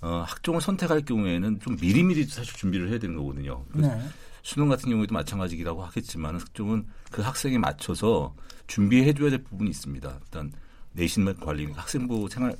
어, 0.03 0.25
학종을 0.27 0.63
선택할 0.63 1.05
경우에는 1.05 1.61
좀 1.61 1.77
미리미리 1.79 2.25
사실 2.25 2.55
준비를 2.55 2.89
해야 2.91 2.99
되는 2.99 3.17
거거든요. 3.17 3.63
네. 3.75 4.01
수능 4.43 4.69
같은 4.71 4.89
경우에도 4.89 5.13
마찬가지라고 5.13 5.85
하겠지만 5.85 6.37
학종은 6.37 6.87
그 7.11 7.21
학생에 7.21 7.59
맞춰서 7.59 8.35
준비해 8.67 9.13
줘야 9.13 9.29
될 9.29 9.43
부분이 9.45 9.69
있습니다. 9.69 10.19
일단 10.23 10.51
내신 10.93 11.35
관리, 11.37 11.67
학생부 11.67 12.29
생활, 12.31 12.55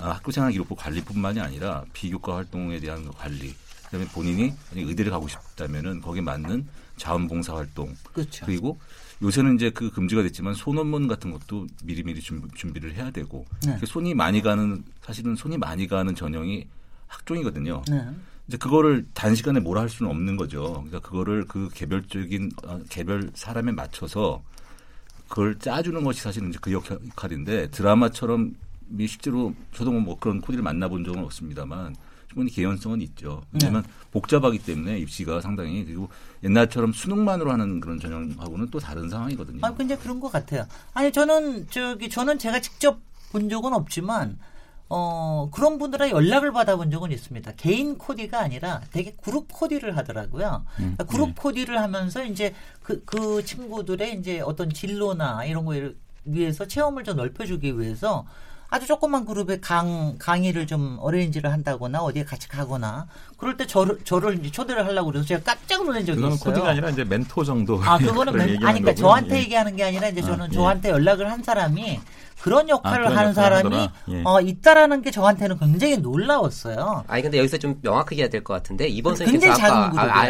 아, 0.00 0.10
학교 0.10 0.30
생활 0.30 0.52
기록부 0.52 0.74
관리뿐만이 0.74 1.40
아니라 1.40 1.84
비교과 1.92 2.36
활동에 2.36 2.80
대한 2.80 3.08
관리, 3.12 3.54
그다음에 3.84 4.06
본인이 4.08 4.52
의대를 4.74 5.10
가고 5.10 5.28
싶다면은 5.28 6.00
거기에 6.00 6.22
맞는 6.22 6.66
자원봉사 6.96 7.56
활동, 7.56 7.94
그렇죠. 8.12 8.46
그리고 8.46 8.78
요새는 9.22 9.54
이제 9.54 9.70
그 9.70 9.90
금지가 9.90 10.22
됐지만 10.22 10.54
소논문 10.54 11.06
같은 11.06 11.30
것도 11.30 11.66
미리미리 11.84 12.20
준비 12.20 12.80
를 12.80 12.94
해야 12.94 13.10
되고 13.10 13.46
네. 13.64 13.78
손이 13.84 14.14
많이 14.14 14.42
가는 14.42 14.82
사실은 15.00 15.36
손이 15.36 15.58
많이 15.58 15.86
가는 15.86 16.14
전형이 16.14 16.66
학종이거든요. 17.06 17.82
네. 17.88 18.08
이제 18.48 18.56
그거를 18.56 19.06
단시간에 19.14 19.60
뭐라 19.60 19.82
할 19.82 19.88
수는 19.88 20.10
없는 20.10 20.36
거죠. 20.36 20.72
그러니까 20.72 20.98
그거를 20.98 21.44
그 21.46 21.68
개별적인 21.72 22.50
어, 22.64 22.80
개별 22.88 23.30
사람에 23.34 23.70
맞춰서 23.70 24.42
그걸 25.32 25.58
짜주는 25.58 26.04
것이 26.04 26.20
사실은 26.20 26.50
이제 26.50 26.58
그 26.60 26.70
역할인데 26.72 27.70
드라마처럼 27.70 28.54
실제로 28.98 29.54
저도 29.74 29.90
뭐 29.90 30.18
그런 30.18 30.42
코디를 30.42 30.62
만나본 30.62 31.04
적은 31.04 31.24
없습니다만 31.24 31.96
충분히 32.28 32.50
개연성은 32.50 33.00
있죠. 33.00 33.42
왜냐하면 33.50 33.82
네. 33.82 33.88
복잡하기 34.10 34.58
때문에 34.58 34.98
입시가 34.98 35.40
상당히 35.40 35.86
그리고 35.86 36.10
옛날처럼 36.44 36.92
수능만으로 36.92 37.50
하는 37.50 37.80
그런 37.80 37.98
전형하고는 37.98 38.68
또 38.70 38.78
다른 38.78 39.08
상황이거든요. 39.08 39.60
아, 39.62 39.72
근데 39.72 39.96
그런 39.96 40.20
것 40.20 40.30
같아요. 40.30 40.66
아니 40.92 41.10
저는 41.10 41.66
저기 41.70 42.10
저는 42.10 42.38
제가 42.38 42.60
직접 42.60 43.00
본 43.30 43.48
적은 43.48 43.72
없지만 43.72 44.38
어, 44.94 45.48
그런 45.50 45.78
분들의 45.78 46.10
연락을 46.10 46.52
받아본 46.52 46.90
적은 46.90 47.12
있습니다. 47.12 47.52
개인 47.56 47.96
코디가 47.96 48.38
아니라 48.38 48.82
되게 48.92 49.14
그룹 49.22 49.46
코디를 49.50 49.96
하더라고요. 49.96 50.66
음, 50.66 50.96
그러니까 50.98 51.04
그룹 51.04 51.28
네. 51.28 51.34
코디를 51.34 51.80
하면서 51.80 52.22
이제 52.22 52.52
그, 52.82 53.02
그 53.06 53.42
친구들의 53.42 54.18
이제 54.18 54.40
어떤 54.40 54.68
진로나 54.68 55.46
이런 55.46 55.64
거에 55.64 55.94
위해서 56.26 56.66
체험을 56.66 57.04
좀 57.04 57.16
넓혀주기 57.16 57.80
위해서 57.80 58.26
아주 58.68 58.86
조그만 58.86 59.24
그룹에 59.24 59.60
강, 59.60 60.16
강의를 60.18 60.66
좀 60.66 60.98
어레인지를 61.00 61.50
한다거나 61.50 62.02
어디에 62.02 62.24
같이 62.24 62.46
가거나 62.48 63.06
그럴 63.38 63.56
때 63.56 63.66
저를, 63.66 63.98
저를 64.04 64.40
이제 64.40 64.50
초대를 64.50 64.84
하려고 64.86 65.10
그래서 65.10 65.26
제가 65.26 65.42
깜짝 65.42 65.84
놀란 65.84 66.04
적이 66.04 66.20
있어요. 66.20 66.38
코디가 66.38 66.68
아니라 66.68 66.90
이제 66.90 67.02
멘토 67.02 67.44
정도. 67.44 67.82
아, 67.82 67.96
그거는 67.96 68.32
멘, 68.36 68.48
아니, 68.48 68.58
그러니까 68.58 68.94
저한테 68.94 69.36
예. 69.36 69.40
얘기하는 69.40 69.74
게 69.74 69.84
아니라 69.84 70.08
이제 70.08 70.20
저는 70.20 70.42
아, 70.42 70.48
예. 70.50 70.54
저한테 70.54 70.90
연락을 70.90 71.30
한 71.30 71.42
사람이 71.42 71.98
그런 72.42 72.68
역할을 72.68 73.04
아, 73.06 73.08
그런 73.08 73.18
하는 73.18 73.34
사람이 73.34 73.88
예. 74.08 74.22
어, 74.24 74.40
있다라는 74.40 75.00
게 75.02 75.12
저한테는 75.12 75.58
굉장히 75.60 75.96
놀라웠어요. 75.96 77.04
아니 77.06 77.22
근데 77.22 77.38
여기서 77.38 77.56
좀 77.58 77.78
명확하게 77.82 78.22
해야 78.22 78.28
될 78.28 78.42
것 78.42 78.54
같은데 78.54 78.88
이번 78.88 79.14
선생님께서 79.14 79.62
아까 79.64 80.02
아, 80.02 80.26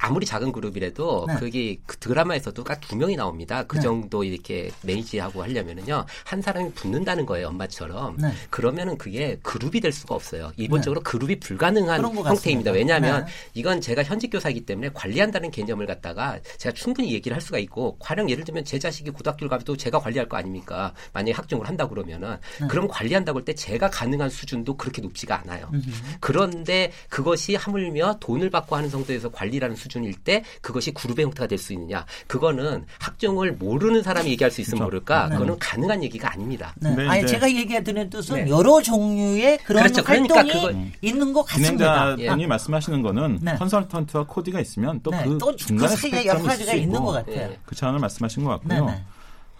아, 0.00 0.10
무리 0.10 0.24
작은 0.24 0.50
그룹이라도 0.52 1.26
네. 1.28 1.34
그게 1.36 1.76
그 1.84 1.98
드라마에서도 1.98 2.64
딱두 2.64 2.96
명이 2.96 3.16
나옵니다. 3.16 3.64
그 3.64 3.76
네. 3.76 3.82
정도 3.82 4.24
이렇게 4.24 4.70
매니지하고 4.82 5.42
하려면은요 5.42 6.06
한 6.24 6.40
사람이 6.40 6.72
붙는다는 6.72 7.26
거예요 7.26 7.48
엄마처럼. 7.48 8.16
네. 8.16 8.32
그러면은 8.48 8.96
그게 8.96 9.38
그룹이 9.42 9.80
될 9.80 9.92
수가 9.92 10.14
없어요. 10.14 10.50
이번적으로 10.56 11.00
네. 11.02 11.10
그룹이 11.10 11.40
불가능한 11.40 12.02
형태입니다. 12.02 12.70
왜냐하면 12.70 13.26
네. 13.26 13.32
이건 13.52 13.82
제가 13.82 14.02
현직 14.02 14.30
교사이기 14.30 14.64
때문에 14.64 14.88
관리한다는 14.94 15.50
개념을 15.50 15.86
갖다가 15.86 16.38
제가 16.56 16.72
충분히 16.74 17.12
얘기를 17.12 17.34
할 17.34 17.42
수가 17.42 17.58
있고 17.58 17.98
가령 17.98 18.30
예를 18.30 18.44
들면 18.44 18.64
제 18.64 18.78
자식이 18.78 19.10
고등학교를 19.10 19.50
가도 19.50 19.76
제가 19.76 19.98
관리할 19.98 20.28
거 20.28 20.38
아닙니까? 20.38 20.94
만약에 21.12 21.33
학종을 21.34 21.68
한다 21.68 21.88
그러면은 21.88 22.36
네. 22.60 22.66
그럼 22.68 22.88
관리한다고 22.88 23.38
할 23.38 23.44
때 23.44 23.54
제가 23.54 23.90
가능한 23.90 24.30
수준도 24.30 24.76
그렇게 24.76 25.02
높지가 25.02 25.40
않아요. 25.42 25.68
음흠. 25.72 25.90
그런데 26.20 26.92
그것이 27.10 27.56
하물며 27.56 28.16
돈을 28.20 28.48
받고 28.50 28.74
하는 28.74 28.88
정도에서 28.88 29.30
관리라는 29.30 29.76
수준일 29.76 30.14
때 30.14 30.42
그것이 30.62 30.92
그룹의 30.92 31.26
형태가 31.26 31.46
될 31.46 31.58
수 31.58 31.72
있느냐? 31.72 32.04
그거는 32.26 32.84
학종을 32.98 33.52
모르는 33.52 34.02
사람이 34.02 34.30
얘기할 34.30 34.50
수 34.50 34.60
있으면 34.60 34.88
그렇죠. 34.88 35.04
모를까? 35.04 35.28
네. 35.28 35.34
그거는 35.34 35.58
가능한 35.58 36.02
얘기가 36.04 36.32
아닙니다. 36.32 36.74
네. 36.76 36.94
네 36.94 37.08
아니 37.08 37.26
제가 37.26 37.50
얘기하는 37.50 38.10
뜻은 38.10 38.44
네. 38.44 38.50
여러 38.50 38.80
종류의 38.82 39.58
그런 39.64 39.82
그렇죠. 39.82 40.02
그러니까 40.02 40.36
활동이 40.36 40.60
그러니까 40.62 40.96
있는 41.00 41.32
것 41.32 41.42
같습니다. 41.44 42.16
진행자분이 42.16 42.42
예. 42.42 42.46
말씀하시는 42.46 43.02
거는 43.02 43.38
네. 43.42 43.54
컨설턴트와 43.56 44.24
코디가 44.26 44.60
있으면 44.60 45.00
또그 45.02 45.16
네. 45.16 45.38
또 45.38 45.54
중간에 45.56 45.94
여러 46.26 46.42
가지가 46.42 46.74
있는 46.74 47.02
것 47.02 47.12
같아요. 47.12 47.52
그 47.64 47.74
차원을 47.74 48.00
말씀하신 48.00 48.44
것 48.44 48.50
같고요. 48.50 48.94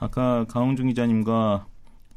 아까 0.04 0.44
강홍중 0.44 0.88
기자님과 0.88 1.66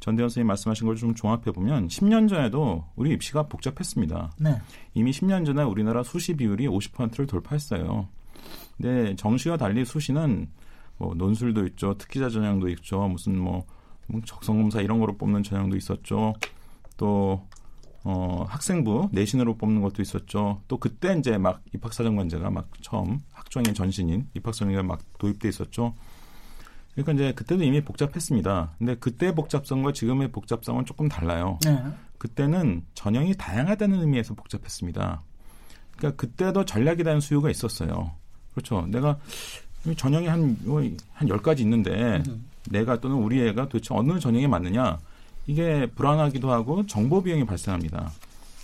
전대현 0.01 0.29
선생님 0.29 0.47
말씀하신 0.47 0.85
걸 0.87 0.97
좀 0.97 1.15
종합해 1.15 1.51
보면 1.53 1.87
10년 1.87 2.27
전에도 2.27 2.83
우리 2.95 3.11
입시가 3.13 3.43
복잡했습니다. 3.43 4.33
네. 4.39 4.61
이미 4.93 5.11
10년 5.11 5.45
전에 5.45 5.63
우리나라 5.63 6.03
수시 6.03 6.35
비율이 6.35 6.67
50%를 6.67 7.27
돌파했어요. 7.27 8.07
근데 8.75 9.15
정시와 9.15 9.57
달리 9.57 9.85
수시는 9.85 10.49
뭐 10.97 11.13
논술도 11.15 11.65
있죠, 11.67 11.97
특기자 11.97 12.29
전형도 12.29 12.69
있죠, 12.69 13.07
무슨 13.07 13.39
뭐 13.39 13.65
적성검사 14.25 14.81
이런 14.81 14.99
거로 14.99 15.15
뽑는 15.17 15.43
전형도 15.43 15.77
있었죠. 15.77 16.33
또 16.97 17.47
어, 18.03 18.45
학생부 18.49 19.09
내신으로 19.11 19.57
뽑는 19.57 19.81
것도 19.81 20.01
있었죠. 20.01 20.61
또 20.67 20.77
그때 20.77 21.15
이제 21.17 21.37
막 21.37 21.61
입학사정관제가 21.73 22.49
막 22.49 22.69
처음 22.81 23.19
학종의 23.31 23.73
전신인 23.73 24.27
입학사정관제가 24.33 24.83
막 24.83 25.01
도입돼 25.17 25.47
있었죠. 25.49 25.93
그러니까 26.97 27.13
이제 27.13 27.31
그때도 27.33 27.63
이미 27.63 27.79
복잡했습니다. 27.79 28.71
근데 28.79 28.95
그때 28.95 29.31
복잡성과 29.35 29.93
지금의 29.93 30.31
복잡성은 30.31 30.85
조금 30.85 31.07
달라요. 31.07 31.59
네. 31.63 31.79
그때는 32.17 32.83
전형이 32.95 33.35
다양하다는 33.37 34.01
의미에서 34.01 34.33
복잡했습니다. 34.33 35.21
그러니까 35.95 36.19
그때도 36.19 36.65
전략에 36.65 37.03
대한 37.03 37.19
수요가 37.19 37.51
있었어요. 37.51 38.13
그렇죠. 38.51 38.87
내가 38.87 39.19
전형이 39.95 40.25
한, 40.25 40.57
한 41.13 41.27
10가지 41.27 41.59
있는데 41.59 42.23
음. 42.27 42.47
내가 42.71 42.99
또는 42.99 43.17
우리 43.17 43.47
애가 43.47 43.69
도대체 43.69 43.93
어느 43.93 44.19
전형에 44.19 44.47
맞느냐 44.47 44.97
이게 45.45 45.85
불안하기도 45.93 46.51
하고 46.51 46.83
정보 46.87 47.21
비용이 47.21 47.45
발생합니다. 47.45 48.11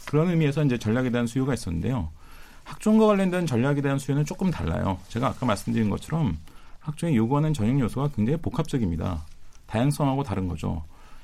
그런 0.08 0.30
의미에서 0.30 0.64
이제 0.64 0.80
전략에 0.80 1.12
대한 1.12 1.28
수요가 1.28 1.54
있었는데요. 1.54 2.10
학종과 2.64 3.06
관련된 3.06 3.46
전략에 3.46 3.82
대한 3.82 4.00
수요는 4.00 4.26
조금 4.26 4.50
달라요. 4.50 4.98
제가 5.10 5.28
아까 5.28 5.46
말씀드린 5.46 5.92
것처럼 5.92 6.36
학종이 6.84 7.16
요구하는 7.16 7.54
전형 7.54 7.80
요소가 7.80 8.10
굉장히 8.10 8.38
복합적입니다. 8.42 9.26
다양성하고 9.68 10.24
다른 10.24 10.50
거죠. 10.50 10.84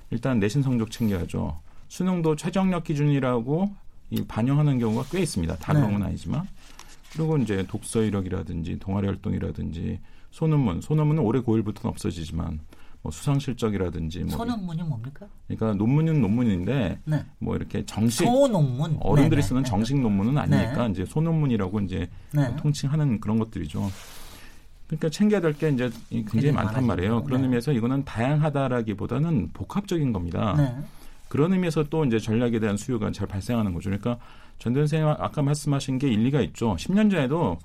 일단 0.09 0.39
내신 0.39 0.63
성적 0.63 0.89
챙겨야죠. 0.89 1.59
수능도 1.89 2.37
최저력 2.37 2.85
기준이라고 2.85 3.69
이 4.11 4.23
반영하는 4.25 4.79
경우가 4.79 5.03
꽤 5.11 5.19
있습니다. 5.21 5.57
다 5.57 5.73
그런 5.73 5.91
건 5.91 5.99
네. 5.99 6.07
아니지만. 6.07 6.47
그리고 7.11 7.37
이제 7.37 7.65
독서 7.67 8.01
이력이라든지 8.01 8.79
동아리 8.79 9.07
활동이라든지 9.07 9.99
소논문, 10.31 10.81
소논문은 10.81 11.21
올해 11.23 11.41
고1부터는 11.41 11.87
없어지지만 11.87 12.59
뭐 13.01 13.11
수상 13.11 13.39
실적이라든지 13.39 14.19
뭐 14.25 14.37
소논문이 14.37 14.83
뭡니까? 14.83 15.27
그러니까 15.47 15.73
논문은 15.73 16.21
논문인데 16.21 16.99
네. 17.03 17.25
뭐 17.39 17.55
이렇게 17.55 17.85
정식 17.85 18.25
소논문 18.25 18.97
어른들이 19.01 19.41
네네. 19.41 19.41
쓰는 19.41 19.63
네. 19.63 19.69
정식 19.69 19.99
논문은 19.99 20.37
아니니까 20.37 20.87
네. 20.87 20.91
이제 20.91 21.05
소논문이라고 21.05 21.79
이제 21.81 22.09
네. 22.31 22.55
통칭하는 22.57 23.19
그런 23.19 23.39
것들이죠. 23.39 23.89
그러니까 24.89 25.09
챙겨야 25.09 25.39
될 25.39 25.53
게 25.53 25.69
이제 25.69 25.89
굉장히 26.09 26.51
많단 26.51 26.85
말이에요. 26.85 27.23
그런 27.23 27.41
네. 27.41 27.45
의미에서 27.47 27.71
이거는 27.73 28.03
다양하다라기보다는 28.05 29.51
복합적인 29.53 30.11
겁니다. 30.11 30.55
네. 30.57 30.75
그런 31.27 31.53
의미에서 31.53 31.83
또 31.91 32.03
이제 32.05 32.17
전략에 32.17 32.59
대한 32.59 32.75
수요가 32.75 33.11
잘 33.11 33.27
발생하는 33.27 33.73
거죠. 33.73 33.91
그러니까 33.91 34.17
전대 34.57 34.79
선생님 34.79 35.07
아까 35.07 35.43
말씀하신 35.43 35.99
게 35.99 36.09
일리가 36.09 36.41
있죠. 36.41 36.75
10년 36.75 37.11
전에도 37.11 37.59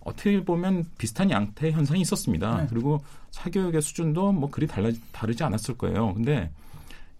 어떻게 0.00 0.44
보면 0.44 0.84
비슷한 0.98 1.30
양태 1.30 1.70
현상이 1.70 2.00
있었습니다. 2.00 2.62
네. 2.62 2.66
그리고 2.68 3.00
사교육의 3.30 3.80
수준도 3.80 4.32
뭐 4.32 4.50
그리 4.50 4.66
달라, 4.66 4.90
다르지 5.12 5.44
않았을 5.44 5.78
거예요. 5.78 6.12
근데 6.14 6.50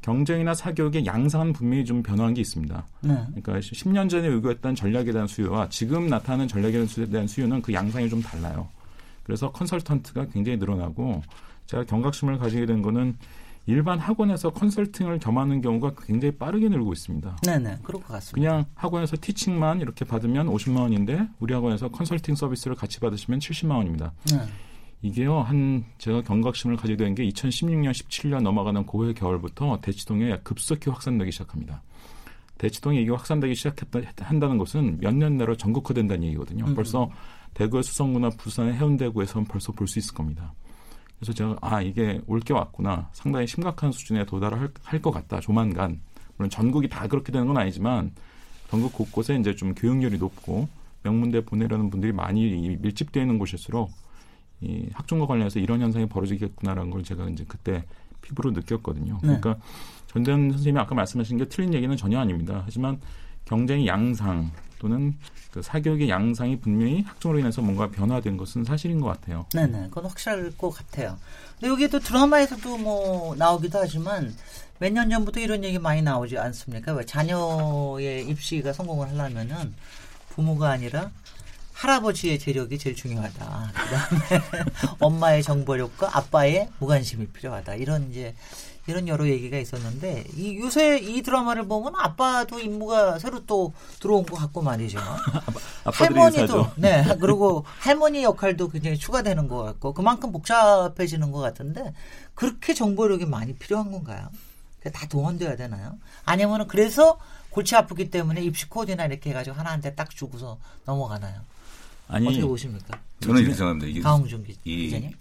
경쟁이나 0.03 0.53
사교육의 0.53 1.07
양상은 1.07 1.53
분명히 1.53 1.85
좀 1.85 2.03
변화한 2.03 2.35
게 2.35 2.41
있습니다. 2.41 2.87
네. 3.03 3.15
그러니까 3.15 3.61
10년 3.61 4.11
전에 4.11 4.29
요구했던 4.29 4.75
전략에 4.75 5.13
대한 5.13 5.29
수요와 5.29 5.69
지금 5.71 6.09
나타나는 6.09 6.49
전략에 6.49 6.85
대한 7.11 7.27
수요는 7.29 7.63
그 7.63 7.73
양상이 7.73 8.09
좀 8.11 8.21
달라요. 8.21 8.69
그래서 9.25 9.51
컨설턴트가 9.51 10.27
굉장히 10.27 10.59
늘어나고 10.59 11.23
제가 11.67 11.85
경각심을 11.85 12.39
가지게 12.39 12.67
된 12.67 12.83
거는 12.83 13.17
일반 13.67 13.99
학원에서 13.99 14.51
컨설팅을 14.51 15.19
겸하는 15.19 15.63
경우가 15.63 15.95
굉장히 16.05 16.37
빠르게 16.37 16.69
늘고 16.69 16.93
있습니다. 16.93 17.37
네네, 17.43 17.79
그럴 17.83 18.03
것 18.03 18.09
같습니다. 18.13 18.35
그냥 18.51 18.67
학원에서 18.75 19.17
티칭만 19.19 19.81
이렇게 19.81 20.05
받으면 20.05 20.49
50만 20.49 20.81
원인데 20.81 21.27
우리 21.41 21.55
학원에서 21.55 21.89
컨설팅 21.89 22.35
서비스를 22.35 22.77
같이 22.77 23.01
받으시면 23.01 23.41
70만 23.41 23.77
원입니다. 23.77 24.13
네. 24.31 24.41
이게요, 25.01 25.41
한 25.41 25.85
제가 25.99 26.23
경각심을 26.23 26.77
가지게 26.77 26.97
된 27.03 27.15
게 27.15 27.27
2016년, 27.29 27.91
17년 27.93 28.43
넘어가는 28.43 28.85
고해 28.85 29.15
겨울부터 29.15 29.81
대치동에 29.81 30.39
급속히 30.43 30.91
확산되기 30.91 31.33
시작합니다. 31.33 31.83
대치동이 32.59 33.01
이게 33.03 33.11
확산되기 33.11 33.55
시작한다는 33.55 34.59
것은 34.59 34.99
몇 35.01 35.15
년 35.15 35.37
내로 35.39 35.57
전국화된다는 35.57 36.23
얘기거든요. 36.25 36.65
음. 36.67 36.75
벌써 36.75 37.11
대구의 37.55 37.83
수성구나 37.83 38.31
부산의 38.31 38.75
해운대구에서는 38.75 39.47
벌써 39.47 39.73
볼 39.73 39.87
수 39.89 39.99
있을 39.99 40.15
겁니다. 40.15 40.53
그래서 41.19 41.33
제가 41.33 41.57
아 41.61 41.81
이게 41.81 42.21
올 42.27 42.41
게 42.41 42.53
왔구나 42.53 43.09
상당히 43.13 43.47
심각한 43.47 43.93
수준에 43.93 44.25
도달할 44.25 44.69
것 45.01 45.11
같다 45.11 45.41
조만간 45.41 46.01
물론 46.37 46.51
전국이 46.51 46.89
다 46.89 47.07
그렇게 47.07 47.33
되는 47.33 47.47
건 47.47 47.57
아니지만 47.57 48.13
전국 48.69 48.93
곳곳에 48.93 49.37
이제 49.37 49.55
좀 49.55 49.75
교육열이 49.75 50.19
높고 50.19 50.69
명문대 51.05 51.45
보내려는 51.45 51.91
분들이 51.91 52.13
많이 52.13 52.77
밀집되어 52.81 53.23
있는 53.23 53.39
곳일수록 53.39 53.91
이 54.61 54.89
학종과 54.93 55.27
관련해서 55.27 55.61
이런 55.61 55.81
현상이 55.81 56.07
벌어지겠구나라는 56.07 56.91
걸 56.91 57.03
제가 57.05 57.29
이제 57.29 57.45
그때 57.47 57.85
피부로 58.23 58.51
느꼈거든요. 58.51 59.15
네. 59.23 59.39
그러니까 59.39 59.57
전대현 60.09 60.51
선생님이 60.53 60.79
아까 60.81 60.95
말씀하신 60.95 61.39
게 61.39 61.45
틀린 61.47 61.75
얘기는 61.75 61.95
전혀 61.97 62.19
아닙니다. 62.19 62.63
하지만 62.65 62.99
경쟁의 63.45 63.87
양상 63.87 64.51
또는 64.79 65.15
그 65.51 65.63
사교육의 65.63 66.09
양상이 66.09 66.59
분명히 66.59 67.03
학종으로 67.03 67.39
인해서 67.39 67.63
뭔가 67.63 67.89
변화된 67.91 68.37
것은 68.37 68.65
사실인 68.65 69.01
것 69.01 69.09
같아요. 69.09 69.47
네네, 69.55 69.89
그건 69.89 70.07
확실할 70.07 70.53
것 70.59 70.71
같아요. 70.71 71.19
근데 71.59 71.69
여기도 71.69 72.01
드라마에서도 72.01 72.79
뭐 72.79 73.35
나오기도 73.37 73.79
하지만 73.79 74.35
몇 74.81 74.91
년 74.93 75.09
전부터 75.09 75.41
이런 75.41 75.63
얘기 75.65 75.79
많이 75.79 76.03
나오지 76.03 76.37
않습니까? 76.37 76.93
왜 76.93 77.07
자녀의 77.07 78.27
입시가 78.29 78.73
성공을 78.73 79.09
하려면은 79.11 79.73
부모가 80.31 80.71
아니라 80.71 81.11
할아버지의 81.75 82.39
재력이 82.39 82.79
제일 82.79 82.95
중요하다. 82.97 83.73
그다음에 83.75 84.45
엄마의 85.01 85.43
정보력과 85.43 86.17
아빠의 86.17 86.69
무관심이 86.81 87.27
필요하다. 87.29 87.75
이런 87.77 88.11
이제 88.11 88.35
이런 88.87 89.09
여러 89.09 89.27
얘기가 89.27 89.59
있었는데 89.59 90.25
이 90.37 90.59
요새 90.59 90.99
이 90.99 91.23
드라마를 91.23 91.67
보면 91.67 91.95
아빠도 91.97 92.61
임무가 92.61 93.19
새로 93.19 93.45
또 93.47 93.73
들어온 94.01 94.27
것 94.27 94.37
같고 94.37 94.63
말이죠. 94.63 94.99
할머니도 95.85 96.73
네 96.77 97.05
그리고 97.21 97.65
할머니 97.67 98.23
역할도 98.23 98.69
굉장히 98.69 98.99
추가되는 98.99 99.49
것 99.49 99.63
같고 99.63 99.95
그만큼 99.95 100.33
복잡해지는 100.33 101.33
것 101.33 101.41
같은데 101.41 101.95
그렇게 102.35 102.75
정보력이 102.75 103.27
많이 103.27 103.55
필요한 103.55 103.91
건가요? 103.91 104.29
다 104.93 105.09
동원돼야 105.09 105.57
되나요? 105.57 105.99
아니면은 106.27 106.69
그래서 106.69 107.19
골치 107.49 107.75
아프기 107.75 108.11
때문에 108.11 108.43
입시 108.43 108.69
코드나 108.69 109.07
이렇게 109.07 109.31
해가지고 109.31 109.57
하나한테 109.57 109.95
딱 109.95 110.11
주고서 110.11 110.59
넘어가나요? 110.85 111.41
아니 112.09 112.29
어떻게 112.29 112.45
보십니까? 112.45 113.01
저는 113.21 113.41
이렇게 113.41 113.55
생각합니다. 113.55 113.87
이게 113.87 114.01
강홍준 114.01 114.45
기자님. 114.45 115.13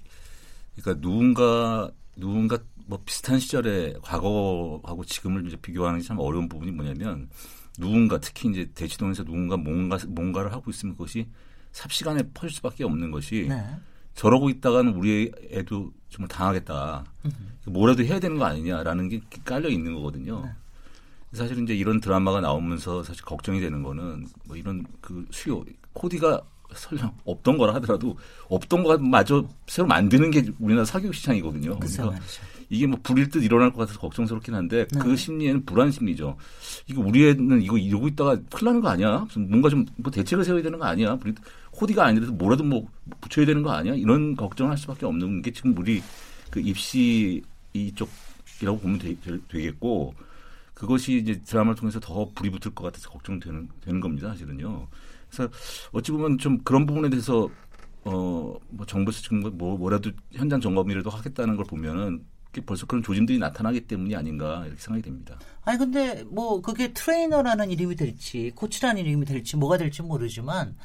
그러니까 0.75 1.01
누군가 1.01 1.91
누군가 2.15 2.57
뭐 2.93 3.01
비슷한 3.05 3.39
시절에 3.39 3.95
과거하고 4.03 5.03
지금을 5.03 5.47
이제 5.47 5.55
비교하는 5.57 5.99
게 5.99 6.05
참 6.05 6.19
어려운 6.19 6.47
부분이 6.47 6.71
뭐냐면 6.71 7.27
누군가 7.79 8.19
특히 8.19 8.49
이제 8.51 8.69
대치동에서 8.75 9.23
누군가 9.23 9.57
뭔가 9.57 9.97
뭔가를 10.07 10.53
하고 10.53 10.69
있으면 10.69 10.93
그것이 10.95 11.27
삽시간에 11.71 12.21
퍼질 12.35 12.51
수밖에 12.51 12.83
없는 12.83 13.09
것이 13.09 13.47
네. 13.49 13.65
저러고 14.13 14.49
있다가는 14.51 14.93
우리 14.93 15.31
애도 15.49 15.91
정말 16.09 16.27
당하겠다. 16.27 17.03
뭐라도 17.65 18.03
해야 18.03 18.19
되는 18.19 18.37
거 18.37 18.45
아니냐라는 18.45 19.09
게 19.09 19.21
깔려 19.43 19.69
있는 19.69 19.95
거거든요. 19.95 20.43
네. 20.45 20.51
사실 21.31 21.63
이제 21.63 21.73
이런 21.73 21.99
드라마가 21.99 22.41
나오면서 22.41 23.01
사실 23.01 23.23
걱정이 23.23 23.59
되는 23.59 23.81
거는 23.81 24.27
뭐 24.45 24.55
이런 24.55 24.85
그 25.01 25.25
수요 25.31 25.63
코디가 25.93 26.43
설령 26.75 27.15
없던 27.25 27.57
거라 27.57 27.73
하더라도 27.75 28.17
없던 28.49 28.83
거마저 28.83 29.47
새로 29.67 29.87
만드는 29.87 30.29
게 30.29 30.43
우리나라 30.59 30.85
사교육 30.85 31.15
시장이거든요. 31.15 31.79
그러니까 31.79 31.87
이게 32.69 32.87
뭐 32.87 32.99
불일 33.03 33.29
듯 33.29 33.43
일어날 33.43 33.71
것 33.71 33.79
같아서 33.79 33.99
걱정스럽긴 33.99 34.53
한데 34.55 34.87
네. 34.91 34.99
그 34.99 35.15
심리에는 35.15 35.65
불안 35.65 35.91
심리죠. 35.91 36.37
이거 36.87 37.01
우리 37.01 37.27
애는 37.29 37.61
이거 37.61 37.77
이러고 37.77 38.07
있다가 38.09 38.35
큰일 38.49 38.65
나는 38.65 38.81
거 38.81 38.89
아니야? 38.89 39.27
뭔가 39.37 39.69
좀 39.69 39.85
뭐 39.97 40.11
대책을 40.11 40.43
세워야 40.43 40.63
되는 40.63 40.79
거 40.79 40.85
아니야? 40.85 41.17
코디가 41.71 42.05
아니라도 42.05 42.33
뭐라도 42.33 42.63
뭐 42.63 42.87
붙여야 43.21 43.45
되는 43.45 43.61
거 43.63 43.71
아니야? 43.71 43.95
이런 43.95 44.35
걱정을 44.35 44.71
할 44.71 44.77
수밖에 44.77 45.05
없는 45.05 45.41
게 45.41 45.51
지금 45.51 45.75
우리 45.77 46.01
그 46.49 46.59
입시 46.59 47.41
이쪽이라고 47.73 48.79
보면 48.79 48.99
되, 48.99 49.15
겠고 49.49 50.13
그것이 50.73 51.17
이제 51.17 51.39
드라마를 51.45 51.75
통해서 51.75 51.99
더 51.99 52.29
불이 52.35 52.49
붙을 52.51 52.73
것 52.75 52.83
같아서 52.85 53.09
걱정되는 53.09 53.69
되는 53.81 53.99
겁니다. 53.99 54.29
사실은요. 54.29 54.87
그래서 55.29 55.49
어찌 55.91 56.11
보면 56.11 56.37
좀 56.37 56.59
그런 56.63 56.85
부분에 56.85 57.09
대해서 57.09 57.49
어, 58.05 58.53
뭐 58.69 58.85
정부에서 58.85 59.21
지금 59.21 59.39
뭐, 59.57 59.77
뭐라도 59.77 60.11
현장 60.31 60.59
점검이라도 60.59 61.09
하겠다는 61.09 61.55
걸 61.55 61.65
보면은 61.65 62.25
벌써 62.61 62.85
그런 62.85 63.03
조짐들이 63.03 63.39
나타나기 63.39 63.81
때문이 63.81 64.15
아닌가 64.15 64.63
이렇게 64.65 64.81
생각이 64.81 65.01
됩니다. 65.01 65.37
아니 65.65 65.77
근데 65.77 66.23
뭐 66.29 66.61
그게 66.61 66.93
트레이너라는 66.93 67.71
이름이 67.71 67.95
될지 67.95 68.51
코치라는 68.55 69.05
이름이 69.05 69.25
될지 69.25 69.57
뭐가 69.57 69.77
될지 69.77 70.01
모르지만 70.01 70.75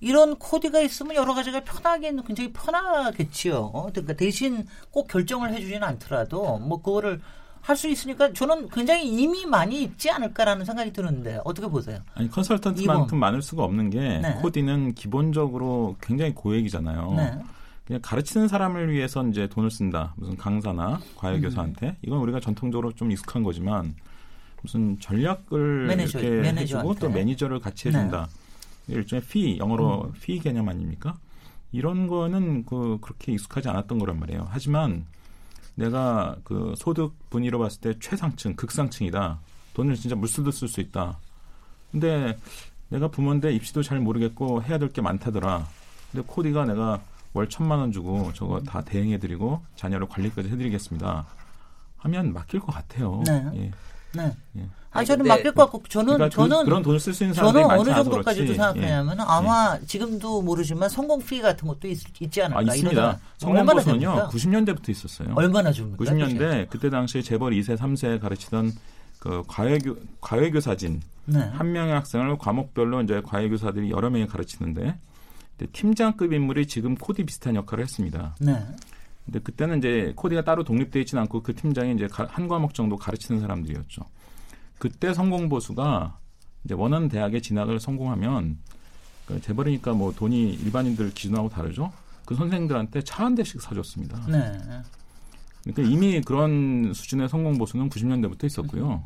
이런 0.00 0.36
코디가 0.36 0.80
있으면 0.80 1.14
여러 1.14 1.34
가지가 1.34 1.64
편하게는 1.64 2.24
굉장히 2.24 2.52
편하겠지요. 2.52 3.56
어? 3.56 3.90
그러니까 3.90 4.14
대신 4.14 4.66
꼭 4.90 5.08
결정을 5.08 5.52
해주지는 5.54 5.82
않더라도 5.82 6.58
뭐 6.58 6.82
그거를 6.82 7.20
할 7.64 7.76
수 7.76 7.88
있으니까 7.88 8.32
저는 8.34 8.68
굉장히 8.68 9.08
이미 9.08 9.46
많이 9.46 9.82
있지 9.82 10.10
않을까라는 10.10 10.66
생각이 10.66 10.92
드는데 10.92 11.40
어떻게 11.44 11.66
보세요? 11.66 11.98
아니 12.14 12.28
컨설턴트만큼 12.30 13.18
많을 13.18 13.40
수가 13.40 13.64
없는 13.64 13.88
게 13.88 14.00
네. 14.18 14.34
코디는 14.42 14.94
기본적으로 14.94 15.96
굉장히 16.00 16.34
고액이잖아요. 16.34 17.14
네. 17.16 17.38
그냥 17.86 18.00
가르치는 18.02 18.48
사람을 18.48 18.90
위해서 18.92 19.26
이제 19.28 19.46
돈을 19.46 19.70
쓴다. 19.70 20.14
무슨 20.16 20.36
강사나 20.36 21.00
과외 21.16 21.40
교사한테 21.40 21.88
음. 21.88 21.96
이건 22.02 22.18
우리가 22.20 22.40
전통적으로 22.40 22.92
좀 22.92 23.10
익숙한 23.10 23.42
거지만 23.42 23.94
무슨 24.62 24.98
전략을 24.98 25.86
매니저, 25.88 26.20
이렇게 26.20 26.48
해주고 26.60 26.94
또 26.94 27.10
매니저를 27.10 27.60
같이 27.60 27.88
해준다. 27.88 28.28
네. 28.86 28.94
일종의 28.94 29.22
fee 29.28 29.58
영어로 29.58 30.04
음. 30.04 30.12
fee 30.20 30.38
개념 30.38 30.68
아닙니까? 30.68 31.18
이런 31.72 32.06
거는 32.06 32.64
그 32.64 32.98
그렇게 33.02 33.32
익숙하지 33.32 33.68
않았던 33.68 33.98
거란 33.98 34.18
말이에요. 34.18 34.46
하지만 34.48 35.04
내가 35.74 36.36
그 36.44 36.72
소득 36.78 37.14
분위로 37.28 37.58
봤을 37.58 37.80
때 37.80 37.98
최상층, 38.00 38.54
극상층이다. 38.54 39.40
돈을 39.74 39.96
진짜 39.96 40.14
물쓰듯 40.16 40.54
쓸수 40.54 40.80
있다. 40.80 41.18
근데 41.90 42.38
내가 42.88 43.08
부모인데 43.08 43.52
입시도 43.52 43.82
잘 43.82 43.98
모르겠고 43.98 44.62
해야 44.62 44.78
될 44.78 44.88
게 44.88 45.02
많다더라. 45.02 45.66
근데 46.12 46.26
코디가 46.26 46.64
내가 46.66 47.02
월 47.34 47.48
천만 47.48 47.80
원 47.80 47.92
주고 47.92 48.32
저거 48.32 48.60
다 48.60 48.80
대행해드리고 48.80 49.60
자녀를 49.76 50.08
관리까지 50.08 50.48
해드리겠습니다. 50.48 51.26
하면 51.98 52.32
맡길 52.32 52.60
것 52.60 52.72
같아요. 52.72 53.22
네. 53.26 53.44
예. 53.56 53.70
네. 54.12 54.36
예. 54.56 54.68
아 54.92 55.02
저는 55.02 55.26
맡길 55.26 55.52
것 55.52 55.62
같고 55.64 55.82
저는 55.88 56.14
그러니까 56.14 56.28
그 56.28 56.48
저는 56.48 56.64
그, 56.64 56.70
런 56.70 56.82
돈을 56.82 57.00
쓸 57.00 57.12
수 57.12 57.24
있는 57.24 57.34
사람들이 57.34 57.64
저는 57.64 57.80
어느 57.80 57.90
정도까지도 57.90 58.54
생각하냐면 58.54 59.18
예. 59.18 59.24
아마 59.26 59.76
예. 59.80 59.84
지금도 59.84 60.42
모르지만 60.42 60.88
성공 60.88 61.20
피 61.20 61.42
같은 61.42 61.66
것도 61.66 61.88
있, 61.88 61.98
지 62.30 62.42
않을까? 62.42 62.60
아, 62.60 62.62
있습니다. 62.62 63.18
성공 63.38 63.66
보수는요 63.66 64.28
90년대부터 64.28 64.90
있었어요. 64.90 65.34
얼마나 65.34 65.72
줍니까? 65.72 66.04
90년대 66.04 66.70
그때 66.70 66.88
당시에 66.88 67.22
재벌 67.22 67.52
2세 67.54 67.76
3세 67.76 68.20
가르치던 68.20 68.72
그 69.18 69.42
과외교 69.48 69.96
과외교사진 70.20 71.02
네. 71.24 71.40
한 71.40 71.72
명의 71.72 71.94
학생을 71.94 72.38
과목별로 72.38 73.02
이제 73.02 73.20
과외교사들이 73.24 73.90
여러 73.90 74.10
명이 74.10 74.28
가르치는데 74.28 74.96
팀장급 75.72 76.32
인물이 76.32 76.66
지금 76.66 76.94
코디 76.94 77.24
비슷한 77.24 77.54
역할을 77.54 77.84
했습니다. 77.84 78.34
네. 78.40 78.66
근데 79.24 79.38
그때는 79.38 79.78
이제 79.78 80.12
코디가 80.16 80.44
따로 80.44 80.64
독립되어 80.64 81.00
있지는 81.02 81.22
않고 81.22 81.42
그 81.42 81.54
팀장이 81.54 81.94
이제 81.94 82.08
한 82.12 82.48
과목 82.48 82.74
정도 82.74 82.96
가르치는 82.96 83.40
사람들이었죠. 83.40 84.02
그때 84.78 85.14
성공 85.14 85.48
보수가 85.48 86.18
이제 86.64 86.74
원하는 86.74 87.08
대학에 87.08 87.40
진학을 87.40 87.80
성공하면 87.80 88.58
그 89.26 89.40
재벌이니까 89.40 89.94
뭐 89.94 90.12
돈이 90.12 90.54
일반인들 90.54 91.14
기준하고 91.14 91.48
다르죠. 91.48 91.92
그 92.26 92.34
선생들한테 92.34 93.02
차 93.02 93.24
한 93.24 93.34
대씩 93.34 93.60
사줬습니다. 93.60 94.26
네. 94.26 94.52
그러니까 95.62 95.82
이미 95.90 96.20
그런 96.20 96.92
수준의 96.92 97.28
성공 97.28 97.56
보수는 97.56 97.88
90년대부터 97.88 98.44
있었고요. 98.44 99.04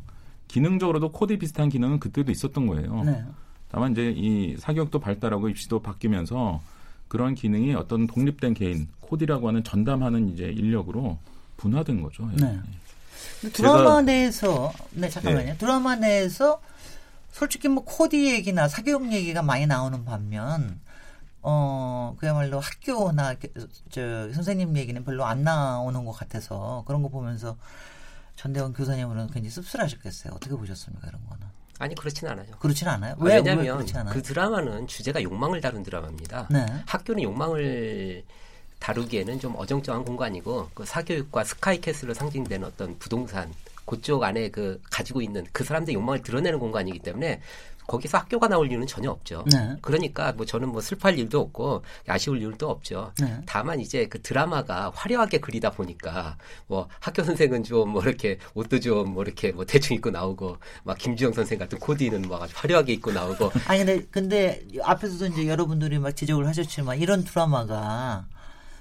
기능적으로도 0.48 1.12
코디 1.12 1.38
비슷한 1.38 1.68
기능은 1.68 2.00
그때도 2.00 2.32
있었던 2.32 2.66
거예요. 2.66 3.04
네. 3.04 3.24
다만 3.70 3.92
이제 3.92 4.12
이 4.16 4.56
사교육도 4.56 4.98
발달하고 5.00 5.48
입시도 5.48 5.80
바뀌면서 5.80 6.60
그런 7.08 7.34
기능이 7.34 7.74
어떤 7.74 8.06
독립된 8.06 8.54
개인 8.54 8.88
코디라고 9.00 9.48
하는 9.48 9.64
전담하는 9.64 10.30
이제 10.30 10.44
인력으로 10.44 11.18
분화된 11.56 12.02
거죠. 12.02 12.28
예. 12.32 12.44
네. 12.44 12.60
네. 13.42 13.50
드라마 13.50 14.02
내에서 14.02 14.72
네 14.92 15.08
잠깐만요. 15.08 15.46
네. 15.46 15.56
드라마 15.58 15.96
내에서 15.96 16.60
솔직히 17.32 17.68
뭐 17.68 17.84
코디 17.84 18.32
얘기나 18.32 18.68
사교육 18.68 19.12
얘기가 19.12 19.42
많이 19.42 19.66
나오는 19.66 20.04
반면 20.04 20.80
어 21.42 22.16
그야말로 22.18 22.58
학교나 22.60 23.36
저 23.90 24.32
선생님 24.32 24.76
얘기는 24.76 25.02
별로 25.04 25.24
안 25.24 25.44
나오는 25.44 26.04
것 26.04 26.12
같아서 26.12 26.82
그런 26.86 27.02
거 27.02 27.08
보면서 27.08 27.56
전대원 28.36 28.72
교사님은 28.72 29.28
굉장히 29.28 29.50
씁쓸하셨겠어요. 29.50 30.32
어떻게 30.34 30.54
보셨습니까 30.54 31.08
이런 31.08 31.24
거는? 31.28 31.57
아니 31.78 31.94
그렇지는 31.94 32.32
않아요. 32.32 32.46
그렇지는 32.58 32.92
않아요. 32.94 33.14
왜, 33.18 33.36
왜냐하면 33.36 33.86
왜그 34.08 34.22
드라마는 34.22 34.86
주제가 34.86 35.22
욕망을 35.22 35.60
다룬 35.60 35.82
드라마입니다. 35.82 36.48
네. 36.50 36.66
학교는 36.86 37.22
욕망을 37.22 38.24
다루기에는 38.80 39.40
좀 39.40 39.54
어정쩡한 39.56 40.04
공간이고 40.04 40.70
그 40.74 40.84
사교육과 40.84 41.44
스카이캐슬로 41.44 42.14
상징되는 42.14 42.66
어떤 42.66 42.98
부동산 42.98 43.52
그쪽 43.84 44.22
안에 44.22 44.50
그 44.50 44.80
가지고 44.90 45.22
있는 45.22 45.46
그 45.52 45.64
사람들의 45.64 45.94
욕망을 45.94 46.22
드러내는 46.22 46.58
공간이기 46.58 46.98
때문에 46.98 47.40
거기서 47.88 48.18
학교가 48.18 48.46
나올 48.48 48.70
이유는 48.70 48.86
전혀 48.86 49.10
없죠. 49.10 49.44
네. 49.50 49.74
그러니까 49.80 50.30
뭐 50.32 50.46
저는 50.46 50.68
뭐 50.68 50.80
슬퍼할 50.80 51.18
일도 51.18 51.40
없고 51.40 51.82
아쉬울 52.06 52.40
일도 52.42 52.68
없죠. 52.70 53.12
네. 53.20 53.40
다만 53.46 53.80
이제 53.80 54.06
그 54.06 54.20
드라마가 54.22 54.92
화려하게 54.94 55.38
그리다 55.40 55.70
보니까 55.70 56.36
뭐 56.68 56.86
학교 57.00 57.24
선생은 57.24 57.64
좀 57.64 57.88
뭐 57.88 58.02
이렇게 58.02 58.38
옷도 58.54 58.78
좀 58.78 59.08
뭐 59.08 59.22
이렇게 59.24 59.50
뭐 59.52 59.64
대충 59.64 59.96
입고 59.96 60.10
나오고 60.10 60.58
막 60.84 60.98
김주영 60.98 61.32
선생 61.32 61.58
같은 61.58 61.78
코디는 61.78 62.22
막 62.28 62.42
아주 62.42 62.52
화려하게 62.56 62.92
입고 62.92 63.10
나오고 63.10 63.50
아니 63.66 63.84
근데 63.84 64.06
근데 64.10 64.62
앞에서도 64.82 65.26
이제 65.32 65.48
여러분들이 65.48 65.98
막 65.98 66.14
지적을 66.14 66.46
하셨지만 66.46 66.98
이런 66.98 67.24
드라마가 67.24 68.26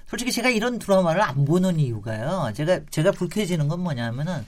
솔직히 0.06 0.32
제가 0.32 0.50
이런 0.50 0.78
드라마를 0.78 1.22
안 1.22 1.44
보는 1.46 1.78
이유가요. 1.80 2.52
제가 2.54 2.80
제가 2.90 3.12
불쾌해지는 3.12 3.68
건 3.68 3.80
뭐냐면은 3.80 4.44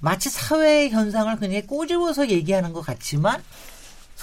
마치 0.00 0.28
사회 0.28 0.90
현상을 0.90 1.34
그냥 1.36 1.62
꼬집어서 1.66 2.28
얘기하는 2.28 2.74
것 2.74 2.82
같지만 2.82 3.42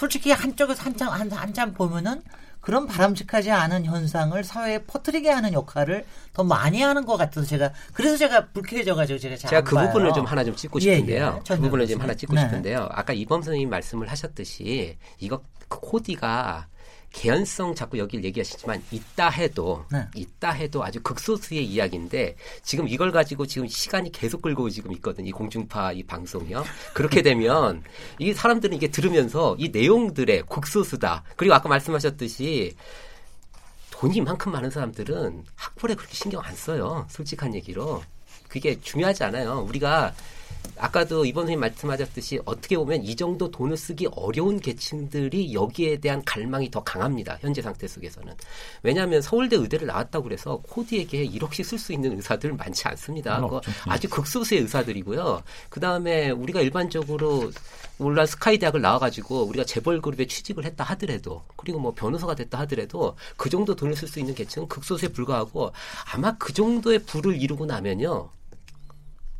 솔직히 0.02 0.32
한쪽에서 0.32 0.82
한참 0.82 1.10
한참 1.30 1.72
보면은 1.74 2.22
그런 2.60 2.88
바람직하지 2.88 3.52
않은 3.52 3.84
현상을 3.84 4.42
사회에 4.42 4.78
퍼뜨리게 4.84 5.30
하는 5.30 5.52
역할을 5.52 6.04
더 6.32 6.42
많이 6.42 6.82
하는 6.82 7.06
것 7.06 7.16
같아서 7.16 7.46
제가 7.46 7.72
그래서 7.92 8.16
제가 8.16 8.48
불쾌해져가지고 8.48 9.20
제가 9.20 9.36
제가 9.36 9.62
그 9.62 9.76
봐요. 9.76 9.86
부분을 9.86 10.12
좀 10.12 10.24
하나 10.24 10.42
좀 10.42 10.56
찍고 10.56 10.80
싶은데요. 10.80 11.24
예, 11.24 11.52
예. 11.52 11.54
그 11.56 11.60
부분을 11.60 11.86
좀 11.86 12.00
하나 12.00 12.14
찍고 12.14 12.34
네. 12.34 12.40
싶은데요. 12.40 12.88
아까 12.90 13.12
이범 13.12 13.42
선생님 13.42 13.70
말씀을 13.70 14.10
하셨듯이 14.10 14.98
이거 15.20 15.40
그 15.68 15.78
코디가 15.78 16.66
개연성 17.12 17.74
자꾸 17.74 17.98
여기를 17.98 18.24
얘기하시지만 18.24 18.82
있다 18.90 19.28
해도 19.28 19.84
네. 19.92 20.06
있다 20.14 20.50
해도 20.50 20.82
아주 20.82 21.00
극소수의 21.02 21.64
이야기인데 21.64 22.36
지금 22.62 22.88
이걸 22.88 23.12
가지고 23.12 23.46
지금 23.46 23.68
시간이 23.68 24.10
계속 24.12 24.42
끌고 24.42 24.70
지금 24.70 24.92
있거든 24.92 25.26
이 25.26 25.30
공중파 25.30 25.92
이 25.92 26.02
방송이요. 26.02 26.64
그렇게 26.94 27.22
되면 27.22 27.82
이 28.18 28.32
사람들은 28.32 28.74
이게 28.76 28.88
들으면서 28.88 29.54
이 29.58 29.68
내용들의 29.68 30.44
극소수다. 30.48 31.22
그리고 31.36 31.54
아까 31.54 31.68
말씀하셨듯이 31.68 32.74
돈이 33.90 34.16
이만큼 34.16 34.50
많은 34.50 34.70
사람들은 34.70 35.44
학벌에 35.54 35.94
그렇게 35.94 36.14
신경 36.14 36.42
안 36.42 36.56
써요. 36.56 37.06
솔직한 37.10 37.54
얘기로. 37.54 38.02
그게 38.48 38.78
중요하지 38.80 39.24
않아요. 39.24 39.64
우리가 39.68 40.12
아까도 40.76 41.24
이번 41.24 41.42
선생님 41.42 41.60
말씀하셨듯이 41.60 42.40
어떻게 42.44 42.76
보면 42.76 43.04
이 43.04 43.14
정도 43.14 43.50
돈을 43.50 43.76
쓰기 43.76 44.06
어려운 44.06 44.58
계층들이 44.58 45.54
여기에 45.54 45.98
대한 45.98 46.24
갈망이 46.24 46.70
더 46.70 46.82
강합니다. 46.82 47.38
현재 47.40 47.62
상태 47.62 47.86
속에서는. 47.86 48.34
왜냐하면 48.82 49.22
서울대 49.22 49.56
의대를 49.56 49.86
나왔다고 49.86 50.24
그래서 50.24 50.60
코디에게 50.68 51.28
1억씩 51.28 51.64
쓸 51.64 51.78
수 51.78 51.92
있는 51.92 52.16
의사들 52.16 52.54
많지 52.54 52.88
않습니다. 52.88 53.40
그 53.46 53.60
아주 53.86 54.08
극소수의 54.08 54.62
의사들이고요. 54.62 55.42
그 55.68 55.78
다음에 55.78 56.30
우리가 56.30 56.60
일반적으로 56.60 57.52
물론 57.98 58.26
스카이 58.26 58.58
대학을 58.58 58.80
나와가지고 58.80 59.44
우리가 59.44 59.64
재벌 59.64 60.00
그룹에 60.00 60.26
취직을 60.26 60.64
했다 60.64 60.82
하더라도 60.84 61.42
그리고 61.56 61.78
뭐 61.78 61.94
변호사가 61.94 62.34
됐다 62.34 62.58
하더라도 62.60 63.16
그 63.36 63.48
정도 63.48 63.76
돈을 63.76 63.94
쓸 63.94 64.08
수 64.08 64.18
있는 64.18 64.34
계층은 64.34 64.66
극소수에 64.68 65.10
불과하고 65.10 65.72
아마 66.12 66.36
그 66.38 66.52
정도의 66.52 67.00
부를 67.00 67.40
이루고 67.40 67.66
나면요. 67.66 68.30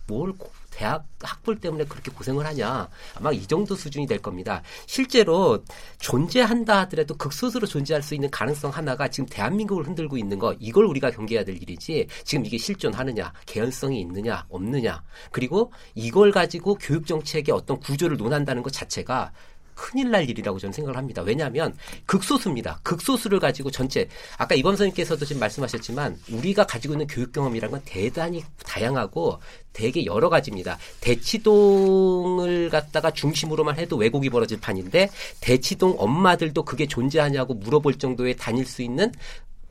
뭘 0.06 0.32
대학 0.72 1.06
학벌 1.20 1.60
때문에 1.60 1.84
그렇게 1.84 2.10
고생을 2.10 2.44
하냐. 2.46 2.88
아마 3.14 3.30
이 3.32 3.46
정도 3.46 3.76
수준이 3.76 4.06
될 4.06 4.18
겁니다. 4.18 4.62
실제로 4.86 5.62
존재한다 6.00 6.80
하더라도 6.80 7.16
극소수로 7.16 7.66
존재할 7.66 8.02
수 8.02 8.14
있는 8.14 8.30
가능성 8.30 8.70
하나가 8.70 9.08
지금 9.08 9.28
대한민국을 9.28 9.86
흔들고 9.86 10.16
있는 10.16 10.38
거 10.38 10.54
이걸 10.58 10.86
우리가 10.86 11.10
경계해야 11.10 11.44
될 11.44 11.56
일이지 11.56 12.08
지금 12.24 12.44
이게 12.44 12.58
실존하느냐 12.58 13.32
개연성이 13.46 14.00
있느냐 14.00 14.44
없느냐 14.48 15.02
그리고 15.30 15.72
이걸 15.94 16.32
가지고 16.32 16.74
교육 16.76 17.06
정책의 17.06 17.54
어떤 17.54 17.78
구조를 17.78 18.16
논한다는 18.16 18.62
것 18.62 18.72
자체가 18.72 19.32
큰일 19.74 20.10
날 20.10 20.28
일이라고 20.28 20.58
저는 20.58 20.72
생각을 20.72 20.96
합니다. 20.96 21.22
왜냐하면 21.22 21.74
극소수입니다. 22.06 22.80
극소수를 22.82 23.40
가지고 23.40 23.70
전체 23.70 24.08
아까 24.38 24.54
이범 24.54 24.76
선생님께서도 24.76 25.24
지금 25.24 25.40
말씀하셨지만 25.40 26.18
우리가 26.30 26.66
가지고 26.66 26.94
있는 26.94 27.06
교육 27.06 27.32
경험이란 27.32 27.70
건 27.70 27.82
대단히 27.84 28.44
다양하고 28.64 29.38
되게 29.72 30.04
여러 30.04 30.28
가지입니다. 30.28 30.78
대치동을 31.00 32.70
갖다가 32.70 33.10
중심으로만 33.10 33.78
해도 33.78 33.96
왜곡이 33.96 34.30
벌어질 34.30 34.60
판인데 34.60 35.10
대치동 35.40 35.96
엄마들도 35.98 36.64
그게 36.64 36.86
존재하냐고 36.86 37.54
물어볼 37.54 37.98
정도의 37.98 38.36
다닐 38.36 38.66
수 38.66 38.82
있는 38.82 39.12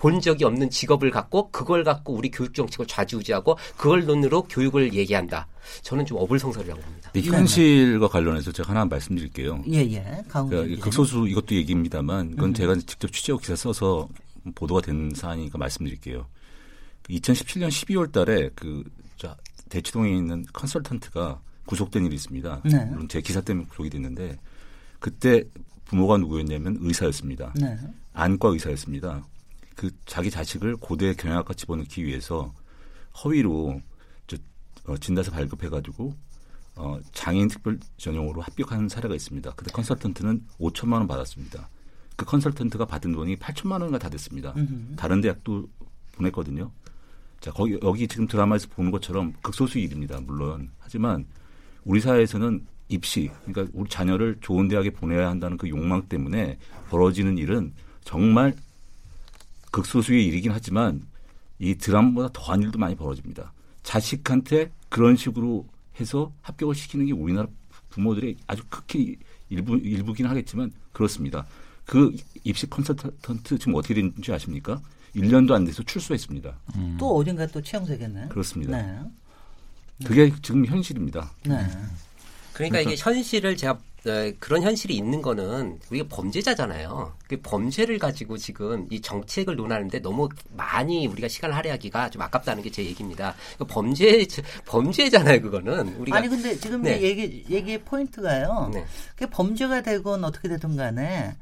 본 0.01 0.19
적이 0.19 0.45
없는 0.45 0.71
직업을 0.71 1.11
갖고 1.11 1.51
그걸 1.51 1.83
갖고 1.83 2.15
우리 2.15 2.31
교육 2.31 2.55
정책을 2.55 2.87
좌지우지하고 2.87 3.55
그걸 3.77 4.03
논으로 4.03 4.41
교육을 4.43 4.95
얘기한다. 4.95 5.47
저는 5.83 6.07
좀 6.07 6.17
어불성설이라고 6.17 6.81
봅니다. 6.81 7.11
네, 7.13 7.21
현실과 7.21 8.07
관련해서 8.07 8.51
제가 8.51 8.71
하나 8.71 8.83
말씀드릴게요. 8.85 9.63
예, 9.71 9.77
예. 9.77 10.23
그러니까 10.27 10.83
극소수 10.83 11.27
이것도 11.27 11.53
얘기입니다만 11.53 12.31
그건 12.31 12.49
음. 12.49 12.53
제가 12.55 12.75
직접 12.77 13.11
취재하고 13.11 13.39
기사 13.41 13.55
써서 13.55 14.09
보도가 14.55 14.81
된 14.81 15.11
사안이니까 15.13 15.59
말씀드릴게요. 15.59 16.25
2017년 17.07 17.67
12월 17.67 18.11
달에 18.11 18.49
그 18.55 18.83
대치동에 19.69 20.11
있는 20.11 20.43
컨설턴트가 20.51 21.39
구속된 21.67 22.07
일이 22.07 22.15
있습니다. 22.15 22.61
네. 22.65 22.85
물론 22.85 23.07
제 23.07 23.21
기사 23.21 23.39
때문에 23.39 23.67
구속이 23.67 23.91
됐는데 23.91 24.39
그때 24.99 25.43
부모가 25.85 26.17
누구였냐면 26.17 26.77
의사였습니다. 26.79 27.53
네. 27.55 27.77
안과 28.13 28.49
의사였습니다. 28.49 29.27
그 29.81 29.89
자기 30.05 30.29
자식을 30.29 30.75
고대 30.75 31.15
경영학과 31.15 31.55
집어넣기 31.55 32.05
위해서 32.05 32.53
허위로 33.23 33.81
저, 34.27 34.37
어, 34.85 34.95
진단서 34.95 35.31
발급해가지고 35.31 36.15
어, 36.75 36.99
장애인 37.13 37.47
특별 37.47 37.79
전용으로 37.97 38.41
합격한 38.41 38.89
사례가 38.89 39.15
있습니다. 39.15 39.53
그때 39.55 39.71
컨설턴트는 39.71 40.45
5천만 40.59 40.93
원 40.93 41.07
받았습니다. 41.07 41.67
그 42.15 42.25
컨설턴트가 42.25 42.85
받은 42.85 43.11
돈이 43.11 43.37
8천만 43.37 43.71
원인가 43.79 43.97
다 43.97 44.07
됐습니다. 44.09 44.53
음흠. 44.55 44.97
다른 44.97 45.19
대학도 45.19 45.67
보냈거든요. 46.11 46.69
자, 47.39 47.51
거기 47.51 47.79
여기 47.81 48.07
지금 48.07 48.27
드라마에서 48.27 48.67
보는 48.67 48.91
것처럼 48.91 49.33
극소수 49.41 49.79
일입니다. 49.79 50.21
물론 50.21 50.69
하지만 50.77 51.25
우리 51.85 52.01
사회에서는 52.01 52.67
입시, 52.89 53.31
그러니까 53.45 53.71
우리 53.73 53.89
자녀를 53.89 54.37
좋은 54.41 54.67
대학에 54.67 54.91
보내야 54.91 55.27
한다는 55.27 55.57
그 55.57 55.67
욕망 55.69 56.03
때문에 56.03 56.59
벌어지는 56.91 57.39
일은 57.39 57.73
정말 58.03 58.53
극소수의 59.71 60.25
일이긴 60.27 60.51
하지만 60.51 61.01
이 61.59 61.75
드라마보다 61.75 62.29
더한 62.33 62.61
일도 62.61 62.79
많이 62.79 62.95
벌어집니다. 62.95 63.53
자식한테 63.83 64.71
그런 64.89 65.15
식으로 65.15 65.65
해서 65.99 66.31
합격을 66.41 66.75
시키는 66.75 67.05
게 67.07 67.13
우리나라 67.13 67.47
부모들의 67.89 68.35
아주 68.47 68.63
극히 68.69 69.17
일부 69.49 69.77
일부긴 69.77 70.27
하겠지만 70.27 70.71
그렇습니다. 70.93 71.45
그 71.85 72.15
입시 72.43 72.69
컨설턴트 72.69 73.57
지금 73.57 73.75
어떻게 73.75 73.93
된지 73.95 74.31
아십니까? 74.31 74.81
1년도 75.15 75.51
안 75.51 75.65
돼서 75.65 75.83
출소했습니다. 75.83 76.57
음. 76.75 76.95
또 76.99 77.17
어딘가 77.17 77.45
또 77.47 77.61
채용되겠네. 77.61 78.29
그렇습니다. 78.29 78.81
네. 78.81 78.99
그게 80.05 80.33
지금 80.41 80.65
현실입니다. 80.65 81.31
네. 81.43 81.57
그러니까, 81.57 81.71
그러니까 82.53 82.79
이게 82.81 82.95
현실을 82.97 83.57
제가 83.57 83.77
네, 84.03 84.33
그런 84.39 84.63
현실이 84.63 84.95
있는 84.95 85.21
거는 85.21 85.79
우리가 85.91 86.07
범죄자잖아요. 86.09 87.13
그 87.27 87.39
범죄를 87.41 87.99
가지고 87.99 88.35
지금 88.37 88.87
이 88.89 88.99
정책을 88.99 89.55
논하는데 89.55 89.99
너무 89.99 90.27
많이 90.57 91.05
우리가 91.05 91.27
시간을 91.27 91.55
할애하기가 91.55 92.09
좀 92.09 92.21
아깝다는 92.23 92.63
게 92.63 92.71
제 92.71 92.83
얘기입니다. 92.85 93.35
그 93.57 93.65
범죄 93.65 94.25
범죄잖아요, 94.65 95.41
그거는 95.41 95.95
우리가 95.97 96.17
아니 96.17 96.29
근데 96.29 96.55
지금 96.55 96.81
네. 96.81 97.01
얘기 97.01 97.45
얘기의 97.49 97.79
포인트가요. 97.83 98.71
네. 98.73 98.85
그 99.15 99.27
범죄가 99.27 99.81
되건 99.81 100.23
어떻게 100.23 100.47
되든 100.47 100.77
간에 100.77 101.35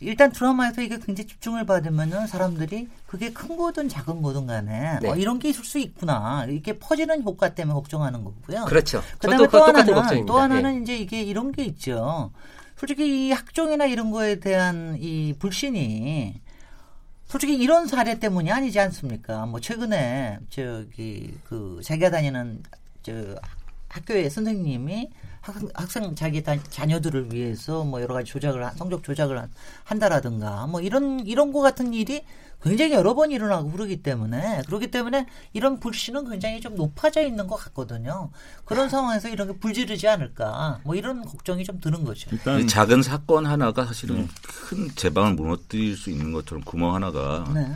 일단 0.00 0.32
드라마에서 0.32 0.80
이게 0.80 0.98
굉장히 0.98 1.28
집중을 1.28 1.66
받으면은 1.66 2.26
사람들이 2.26 2.88
그게 3.06 3.32
큰 3.32 3.56
거든 3.56 3.88
작은 3.88 4.22
거든 4.22 4.46
간에 4.46 4.98
네. 5.02 5.08
어, 5.10 5.14
이런 5.14 5.38
게 5.38 5.50
있을 5.50 5.62
수 5.62 5.78
있구나 5.78 6.46
이렇게 6.48 6.78
퍼지는 6.78 7.22
효과 7.22 7.54
때문에 7.54 7.74
걱정하는 7.74 8.24
거고요. 8.24 8.64
그렇죠. 8.64 9.02
그다음에 9.18 9.46
또 9.48 9.62
하나는 9.62 10.26
또 10.26 10.38
하나는 10.38 10.76
네. 10.76 10.80
이제 10.82 10.96
이게 10.96 11.22
이런 11.22 11.52
게 11.52 11.64
있죠. 11.64 12.32
솔직히 12.76 13.28
이 13.28 13.32
학종이나 13.32 13.84
이런 13.84 14.10
거에 14.10 14.40
대한 14.40 14.96
이 14.98 15.34
불신이 15.38 16.40
솔직히 17.26 17.56
이런 17.56 17.86
사례 17.86 18.18
때문이 18.18 18.50
아니지 18.50 18.80
않습니까? 18.80 19.44
뭐 19.44 19.60
최근에 19.60 20.38
저기 20.48 21.34
그 21.44 21.80
자기가 21.84 22.10
다니는 22.10 22.62
저 23.02 23.36
학교의 23.90 24.30
선생님이 24.30 25.10
학 25.40 25.90
생 25.90 26.14
자기 26.14 26.42
자녀들을 26.42 27.32
위해서 27.32 27.84
뭐 27.84 28.00
여러 28.02 28.14
가지 28.14 28.30
조작을 28.30 28.68
성적 28.76 29.02
조작을 29.02 29.48
한다라든가 29.84 30.66
뭐 30.66 30.80
이런 30.80 31.26
이런 31.26 31.52
거 31.52 31.60
같은 31.60 31.92
일이 31.94 32.24
굉장히 32.62 32.92
여러 32.92 33.14
번 33.14 33.30
일어나고 33.30 33.70
그러기 33.70 34.02
때문에 34.02 34.62
그렇기 34.66 34.90
때문에 34.90 35.26
이런 35.54 35.80
불신은 35.80 36.28
굉장히 36.28 36.60
좀 36.60 36.74
높아져 36.74 37.22
있는 37.22 37.46
것 37.46 37.56
같거든요. 37.56 38.30
그런 38.66 38.90
상황에서 38.90 39.30
이런 39.30 39.48
게 39.48 39.58
불지르지 39.58 40.06
않을까 40.08 40.80
뭐 40.84 40.94
이런 40.94 41.24
걱정이 41.24 41.64
좀 41.64 41.80
드는 41.80 42.04
거죠. 42.04 42.28
일단 42.32 42.66
작은 42.66 43.02
사건 43.02 43.46
하나가 43.46 43.86
사실은 43.86 44.16
네. 44.16 44.28
큰 44.42 44.94
제방을 44.94 45.34
무너뜨릴 45.34 45.96
수 45.96 46.10
있는 46.10 46.32
것처럼 46.32 46.62
구멍 46.64 46.94
하나가 46.94 47.50
네. 47.54 47.74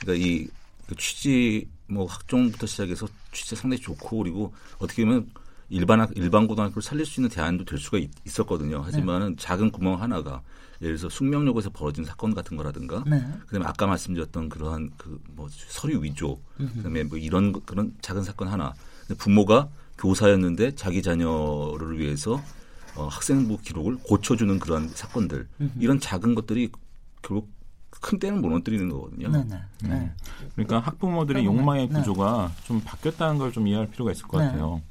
그러니까 0.00 0.26
이그 0.26 0.96
취지 0.98 1.68
뭐 1.86 2.06
학종부터 2.06 2.66
시작해서 2.66 3.06
취지 3.30 3.54
상당히 3.54 3.80
좋고 3.80 4.18
그리고 4.18 4.52
어떻게 4.78 5.04
보면 5.04 5.30
일반 5.68 6.06
일반 6.14 6.46
고등학교를 6.46 6.82
살릴 6.82 7.06
수 7.06 7.20
있는 7.20 7.30
대안도 7.30 7.64
될 7.64 7.78
수가 7.78 7.98
있, 7.98 8.10
었거든요 8.40 8.82
하지만은 8.82 9.30
네. 9.30 9.36
작은 9.38 9.70
구멍 9.72 10.00
하나가 10.00 10.42
예를 10.82 10.96
들어서 10.96 11.14
숙명역에서 11.14 11.70
벌어진 11.70 12.04
사건 12.04 12.34
같은 12.34 12.56
거라든가 12.56 13.02
네. 13.06 13.24
그다음에 13.46 13.66
아까 13.66 13.86
말씀드렸던 13.86 14.48
그러한 14.48 14.90
그 14.96 15.18
뭐 15.36 15.48
서류 15.50 16.02
위조 16.02 16.38
그다음에 16.56 17.02
뭐 17.04 17.18
이런 17.18 17.52
그런 17.64 17.92
작은 18.02 18.22
사건 18.22 18.48
하나 18.48 18.72
부모가 19.18 19.68
교사였는데 19.98 20.74
자기 20.74 21.02
자녀를 21.02 21.98
위해서 21.98 22.40
어, 22.96 23.06
학생부 23.08 23.58
기록을 23.62 23.96
고쳐주는 24.04 24.58
그런 24.60 24.88
사건들 24.88 25.48
이런 25.80 25.98
작은 25.98 26.34
것들이 26.34 26.70
결국 27.22 27.50
큰 27.90 28.18
때는 28.18 28.40
무너뜨리는 28.42 28.88
거거든요. 28.90 29.28
네네. 29.30 29.44
네. 29.48 29.60
네. 29.82 29.88
네. 29.88 30.12
그러니까 30.54 30.78
학부모들의 30.80 31.44
욕망의 31.44 31.88
구조가 31.88 32.52
좀 32.64 32.80
바뀌었다는 32.84 33.38
걸 33.38 33.50
좀 33.52 33.66
이해할 33.66 33.86
필요가 33.88 34.12
있을 34.12 34.26
것 34.26 34.38
같아요. 34.38 34.82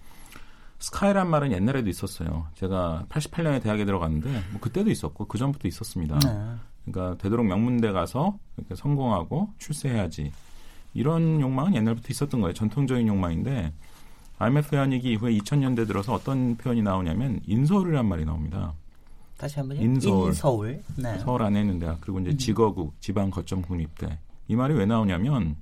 스카이란 0.83 1.29
말은 1.29 1.53
옛날에도 1.53 1.89
있었어요. 1.89 2.47
제가 2.55 3.05
88년에 3.07 3.63
대학에 3.63 3.85
들어갔는데 3.85 4.29
뭐 4.51 4.59
그때도 4.59 4.91
있었고 4.91 5.27
그 5.27 5.37
전부터 5.37 5.69
있었습니다. 5.69 6.19
네. 6.19 6.55
그러니까 6.83 7.17
되도록 7.23 7.45
명문대 7.45 7.93
가서 7.93 8.37
이렇게 8.57 8.75
성공하고 8.75 9.47
출세해야지 9.59 10.33
이런 10.93 11.39
욕망은 11.39 11.73
옛날부터 11.75 12.09
있었던 12.09 12.41
거예요. 12.41 12.53
전통적인 12.53 13.07
욕망인데 13.07 13.71
IMF 14.39 14.75
회원이기 14.75 15.09
이후에 15.13 15.31
2000년대 15.37 15.87
들어서 15.87 16.13
어떤 16.13 16.57
표현이 16.57 16.81
나오냐면 16.81 17.39
인서울이란 17.47 18.05
말이 18.05 18.25
나옵니다. 18.25 18.73
다시 19.37 19.59
한번요. 19.59 19.79
인서울. 19.79 20.27
인서울. 20.27 20.83
네. 20.97 21.17
서울 21.19 21.43
안에 21.43 21.61
있는 21.61 21.79
데가 21.79 21.95
그리고 22.01 22.19
이제 22.19 22.31
음. 22.31 22.37
지거국, 22.37 22.99
지방 22.99 23.29
거점 23.29 23.61
국립대. 23.61 24.19
이 24.49 24.55
말이 24.57 24.73
왜 24.73 24.85
나오냐면 24.85 25.55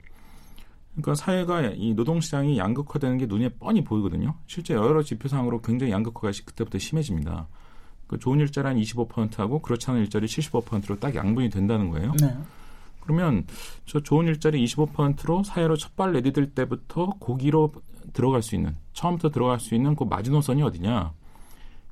그러니까 0.91 1.15
사회가 1.15 1.61
이 1.75 1.93
노동시장이 1.93 2.57
양극화되는 2.57 3.17
게 3.17 3.25
눈에 3.25 3.49
뻔히 3.49 3.83
보이거든요. 3.83 4.35
실제 4.47 4.73
여러 4.73 5.01
지표상으로 5.01 5.61
굉장히 5.61 5.91
양극화가 5.93 6.31
그때부터 6.45 6.77
심해집니다. 6.79 7.47
그 8.07 8.19
좋은 8.19 8.39
일자리 8.39 8.67
한 8.67 8.77
25%하고 8.77 9.59
그렇지 9.59 9.89
않은 9.89 10.01
일자리 10.01 10.27
75%로 10.27 10.99
딱 10.99 11.15
양분이 11.15 11.49
된다는 11.49 11.89
거예요. 11.91 12.11
네. 12.19 12.35
그러면 12.99 13.45
저 13.85 14.01
좋은 14.01 14.27
일자리 14.27 14.63
25%로 14.65 15.43
사회로 15.43 15.77
첫 15.77 15.95
발 15.95 16.11
내디딜 16.13 16.53
때부터 16.53 17.15
고기로 17.19 17.71
들어갈 18.13 18.41
수 18.41 18.55
있는 18.55 18.75
처음부터 18.93 19.29
들어갈 19.29 19.59
수 19.59 19.75
있는 19.75 19.95
그 19.95 20.03
마지노선이 20.03 20.61
어디냐? 20.61 21.13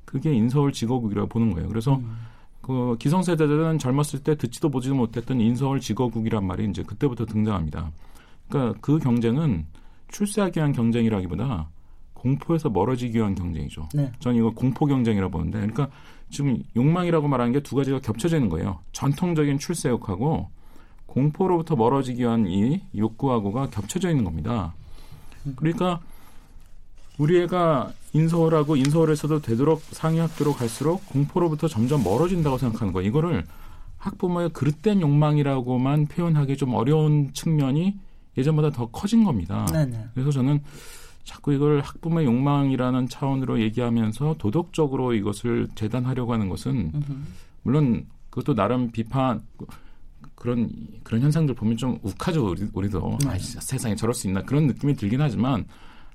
그게 0.04 0.32
인서울 0.34 0.72
지거국이라고 0.72 1.28
보는 1.28 1.52
거예요. 1.52 1.68
그래서 1.68 1.96
음. 1.96 2.16
그 2.60 2.96
기성세대들은 2.98 3.78
젊었을 3.78 4.22
때 4.22 4.36
듣지도 4.36 4.68
보지도 4.68 4.94
못했던 4.94 5.40
인서울 5.40 5.80
지거국이란 5.80 6.46
말이 6.46 6.68
이제 6.68 6.82
그때부터 6.82 7.24
등장합니다. 7.26 7.90
그러니까 8.50 8.78
그 8.80 8.98
경쟁은 8.98 9.64
출세하기 10.08 10.58
위한 10.58 10.72
경쟁이라기보다 10.72 11.68
공포에서 12.12 12.68
멀어지기 12.68 13.16
위한 13.16 13.34
경쟁이죠. 13.34 13.88
네. 13.94 14.12
저는 14.18 14.36
이거 14.38 14.50
공포 14.50 14.84
경쟁이라고 14.86 15.30
보는데, 15.30 15.58
그러니까 15.58 15.88
지금 16.28 16.62
욕망이라고 16.76 17.28
말하는 17.28 17.52
게 17.52 17.60
두 17.60 17.76
가지가 17.76 18.00
겹쳐져 18.00 18.36
있는 18.36 18.50
거예요. 18.50 18.80
전통적인 18.92 19.58
출세욕하고 19.58 20.48
공포로부터 21.06 21.76
멀어지기 21.76 22.22
위한 22.22 22.46
이 22.46 22.82
욕구하고가 22.96 23.70
겹쳐져 23.70 24.10
있는 24.10 24.24
겁니다. 24.24 24.74
그러니까 25.56 26.00
우리 27.18 27.40
애가 27.42 27.92
인서울하고 28.12 28.76
인서울에서도 28.76 29.40
되도록 29.40 29.80
상위 29.80 30.18
학교로 30.18 30.52
갈수록 30.54 31.06
공포로부터 31.06 31.68
점점 31.68 32.02
멀어진다고 32.04 32.58
생각하는 32.58 32.92
거예요. 32.92 33.08
이거를 33.08 33.44
학부모의 33.98 34.50
그릇된 34.50 35.00
욕망이라고만 35.00 36.06
표현하기 36.06 36.56
좀 36.56 36.74
어려운 36.74 37.32
측면이 37.32 37.96
예전보다 38.40 38.70
더 38.70 38.86
커진 38.86 39.24
겁니다. 39.24 39.66
네네. 39.66 40.08
그래서 40.14 40.30
저는 40.30 40.60
자꾸 41.24 41.52
이걸 41.52 41.80
학부모의 41.80 42.26
욕망이라는 42.26 43.08
차원으로 43.08 43.60
얘기하면서 43.60 44.36
도덕적으로 44.38 45.14
이것을 45.14 45.68
재단하려고 45.74 46.32
하는 46.32 46.48
것은 46.48 46.92
물론 47.62 48.06
그것도 48.30 48.54
나름 48.54 48.90
비판 48.90 49.42
그런 50.34 50.70
그런 51.02 51.20
현상들 51.22 51.54
보면 51.54 51.76
좀 51.76 51.98
욱하죠 52.02 52.50
우리, 52.50 52.66
우리 52.72 52.88
도 52.88 53.18
네. 53.22 53.30
아, 53.30 53.38
세상에 53.38 53.94
저럴 53.94 54.14
수 54.14 54.26
있나 54.26 54.42
그런 54.42 54.66
느낌이 54.66 54.94
들긴 54.94 55.20
하지만 55.20 55.66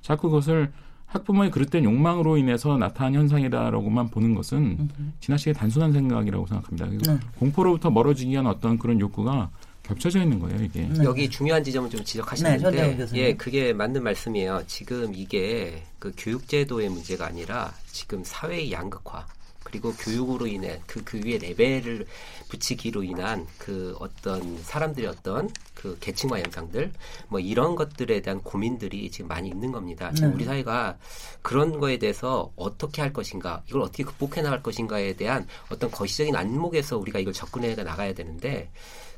자꾸 0.01 0.29
그것을 0.29 0.71
학부모의 1.05 1.51
그릇된 1.51 1.83
욕망으로 1.83 2.37
인해서 2.37 2.77
나타난 2.77 3.13
현상이다라고만 3.13 4.09
보는 4.09 4.33
것은 4.33 4.89
지나치게 5.19 5.53
단순한 5.53 5.93
생각이라고 5.93 6.47
생각합니다. 6.47 7.13
네. 7.13 7.19
공포로부터 7.37 7.91
멀어지기 7.91 8.31
위한 8.31 8.47
어떤 8.47 8.77
그런 8.77 8.99
욕구가 8.99 9.51
겹쳐져 9.87 10.21
있는 10.21 10.39
거예요, 10.39 10.63
이게. 10.63 10.81
네. 10.81 11.03
여기 11.03 11.29
중요한 11.29 11.63
지점을 11.63 11.89
좀 11.89 12.03
지적하시는데, 12.03 12.71
네, 12.71 13.07
예, 13.13 13.33
그게 13.35 13.73
맞는 13.73 14.03
말씀이에요. 14.03 14.63
지금 14.67 15.13
이게 15.13 15.83
그 15.99 16.11
교육제도의 16.17 16.89
문제가 16.89 17.27
아니라 17.27 17.73
지금 17.91 18.23
사회의 18.23 18.71
양극화, 18.71 19.25
그리고 19.63 19.91
교육으로 19.93 20.47
인해 20.47 20.79
그, 20.85 21.03
그 21.03 21.19
위에 21.25 21.37
레벨을 21.37 22.05
붙이기로 22.49 23.03
인한 23.03 23.47
그 23.57 23.95
어떤 23.99 24.57
사람들의 24.61 25.09
어떤 25.09 25.49
그 25.73 25.97
계층화 25.99 26.39
현상들 26.39 26.93
뭐 27.27 27.39
이런 27.39 27.75
것들에 27.75 28.21
대한 28.21 28.39
고민들이 28.41 29.09
지금 29.09 29.27
많이 29.27 29.49
있는 29.49 29.71
겁니다. 29.71 30.11
지금 30.13 30.29
네. 30.29 30.35
우리 30.35 30.45
사회가 30.45 30.97
그런 31.41 31.79
거에 31.79 31.97
대해서 31.97 32.51
어떻게 32.55 33.01
할 33.01 33.11
것인가, 33.11 33.63
이걸 33.67 33.81
어떻게 33.81 34.03
극복해 34.03 34.41
나갈 34.41 34.61
것인가에 34.61 35.13
대한 35.13 35.47
어떤 35.69 35.89
거시적인 35.91 36.35
안목에서 36.35 36.97
우리가 36.97 37.19
이걸 37.19 37.33
접근해 37.33 37.75
나가야 37.75 38.13
되는데 38.13 38.69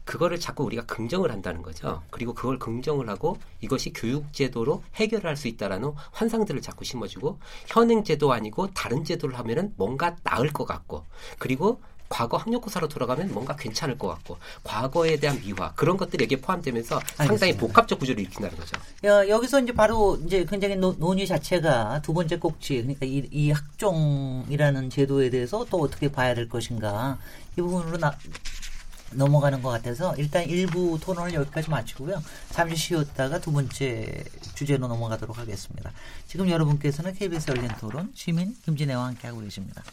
그거를 0.08 0.40
자꾸 0.40 0.64
우리가 0.64 0.86
긍정을 0.86 1.32
한다는 1.32 1.62
거죠. 1.62 2.02
그리고 2.10 2.34
그걸 2.34 2.58
긍정을 2.58 3.10
하고 3.10 3.38
이것이 3.60 3.92
교육제도로 3.92 4.82
해결할 4.96 5.36
수 5.36 5.48
있다라는 5.50 5.92
환상들을 6.12 6.62
자꾸 6.62 6.86
심어주고 6.86 7.38
현행제도 7.68 8.32
아니고 8.32 8.74
다른 8.74 9.04
제도를 9.04 9.38
하면은 9.38 9.74
뭔가 9.76 10.16
나을 10.24 10.52
것 10.52 10.66
같고 10.66 11.04
그리고 11.38 11.82
과거 12.10 12.38
학력고사로 12.38 12.88
돌아가면 12.88 13.34
뭔가 13.34 13.58
괜찮을 13.58 13.98
것 13.98 14.08
같고 14.08 14.38
과거에 14.64 15.18
대한 15.18 15.42
미화 15.42 15.74
그런 15.74 15.98
것들이 15.98 16.24
여기에 16.24 16.40
포함되면서 16.40 17.02
상당히 17.16 17.34
알겠습니다. 17.34 17.60
복합적 17.60 18.00
구조를 18.00 18.22
일으킨다는 18.22 18.58
거죠. 18.58 18.78
야, 19.04 19.28
여기서 19.28 19.60
이제 19.60 19.74
바로 19.74 20.18
이제 20.26 20.46
굉장히 20.46 20.78
노, 20.78 20.96
논의 20.98 21.28
자체가 21.28 22.02
두 22.02 22.14
번째 22.14 22.40
꼭지 22.40 22.78
그러니까 22.78 23.06
이, 23.06 23.28
이 23.30 23.52
학종이라는 23.52 24.90
제도에 24.90 25.30
대해서 25.30 25.66
또 25.70 25.82
어떻게 25.82 26.10
봐야 26.10 26.34
될 26.34 26.48
것인가 26.48 27.18
이 27.58 27.62
부분으로 27.62 27.98
나, 27.98 28.18
넘어가는 29.14 29.62
것 29.62 29.70
같아서 29.70 30.16
일단 30.18 30.44
일부 30.44 31.00
토론을 31.02 31.34
여기까지 31.34 31.70
마치고요. 31.70 32.22
잠시 32.52 32.76
쉬었다가 32.76 33.40
두 33.40 33.52
번째 33.52 34.24
주제로 34.56 34.88
넘어가도록 34.88 35.38
하겠습니다. 35.38 35.92
지금 36.28 36.50
여러분께서는 36.50 37.14
KBS 37.14 37.52
열린 37.52 37.68
토론 37.80 38.12
시민 38.14 38.56
김진애와 38.66 39.06
함께하고 39.08 39.40
계십니다. 39.42 39.84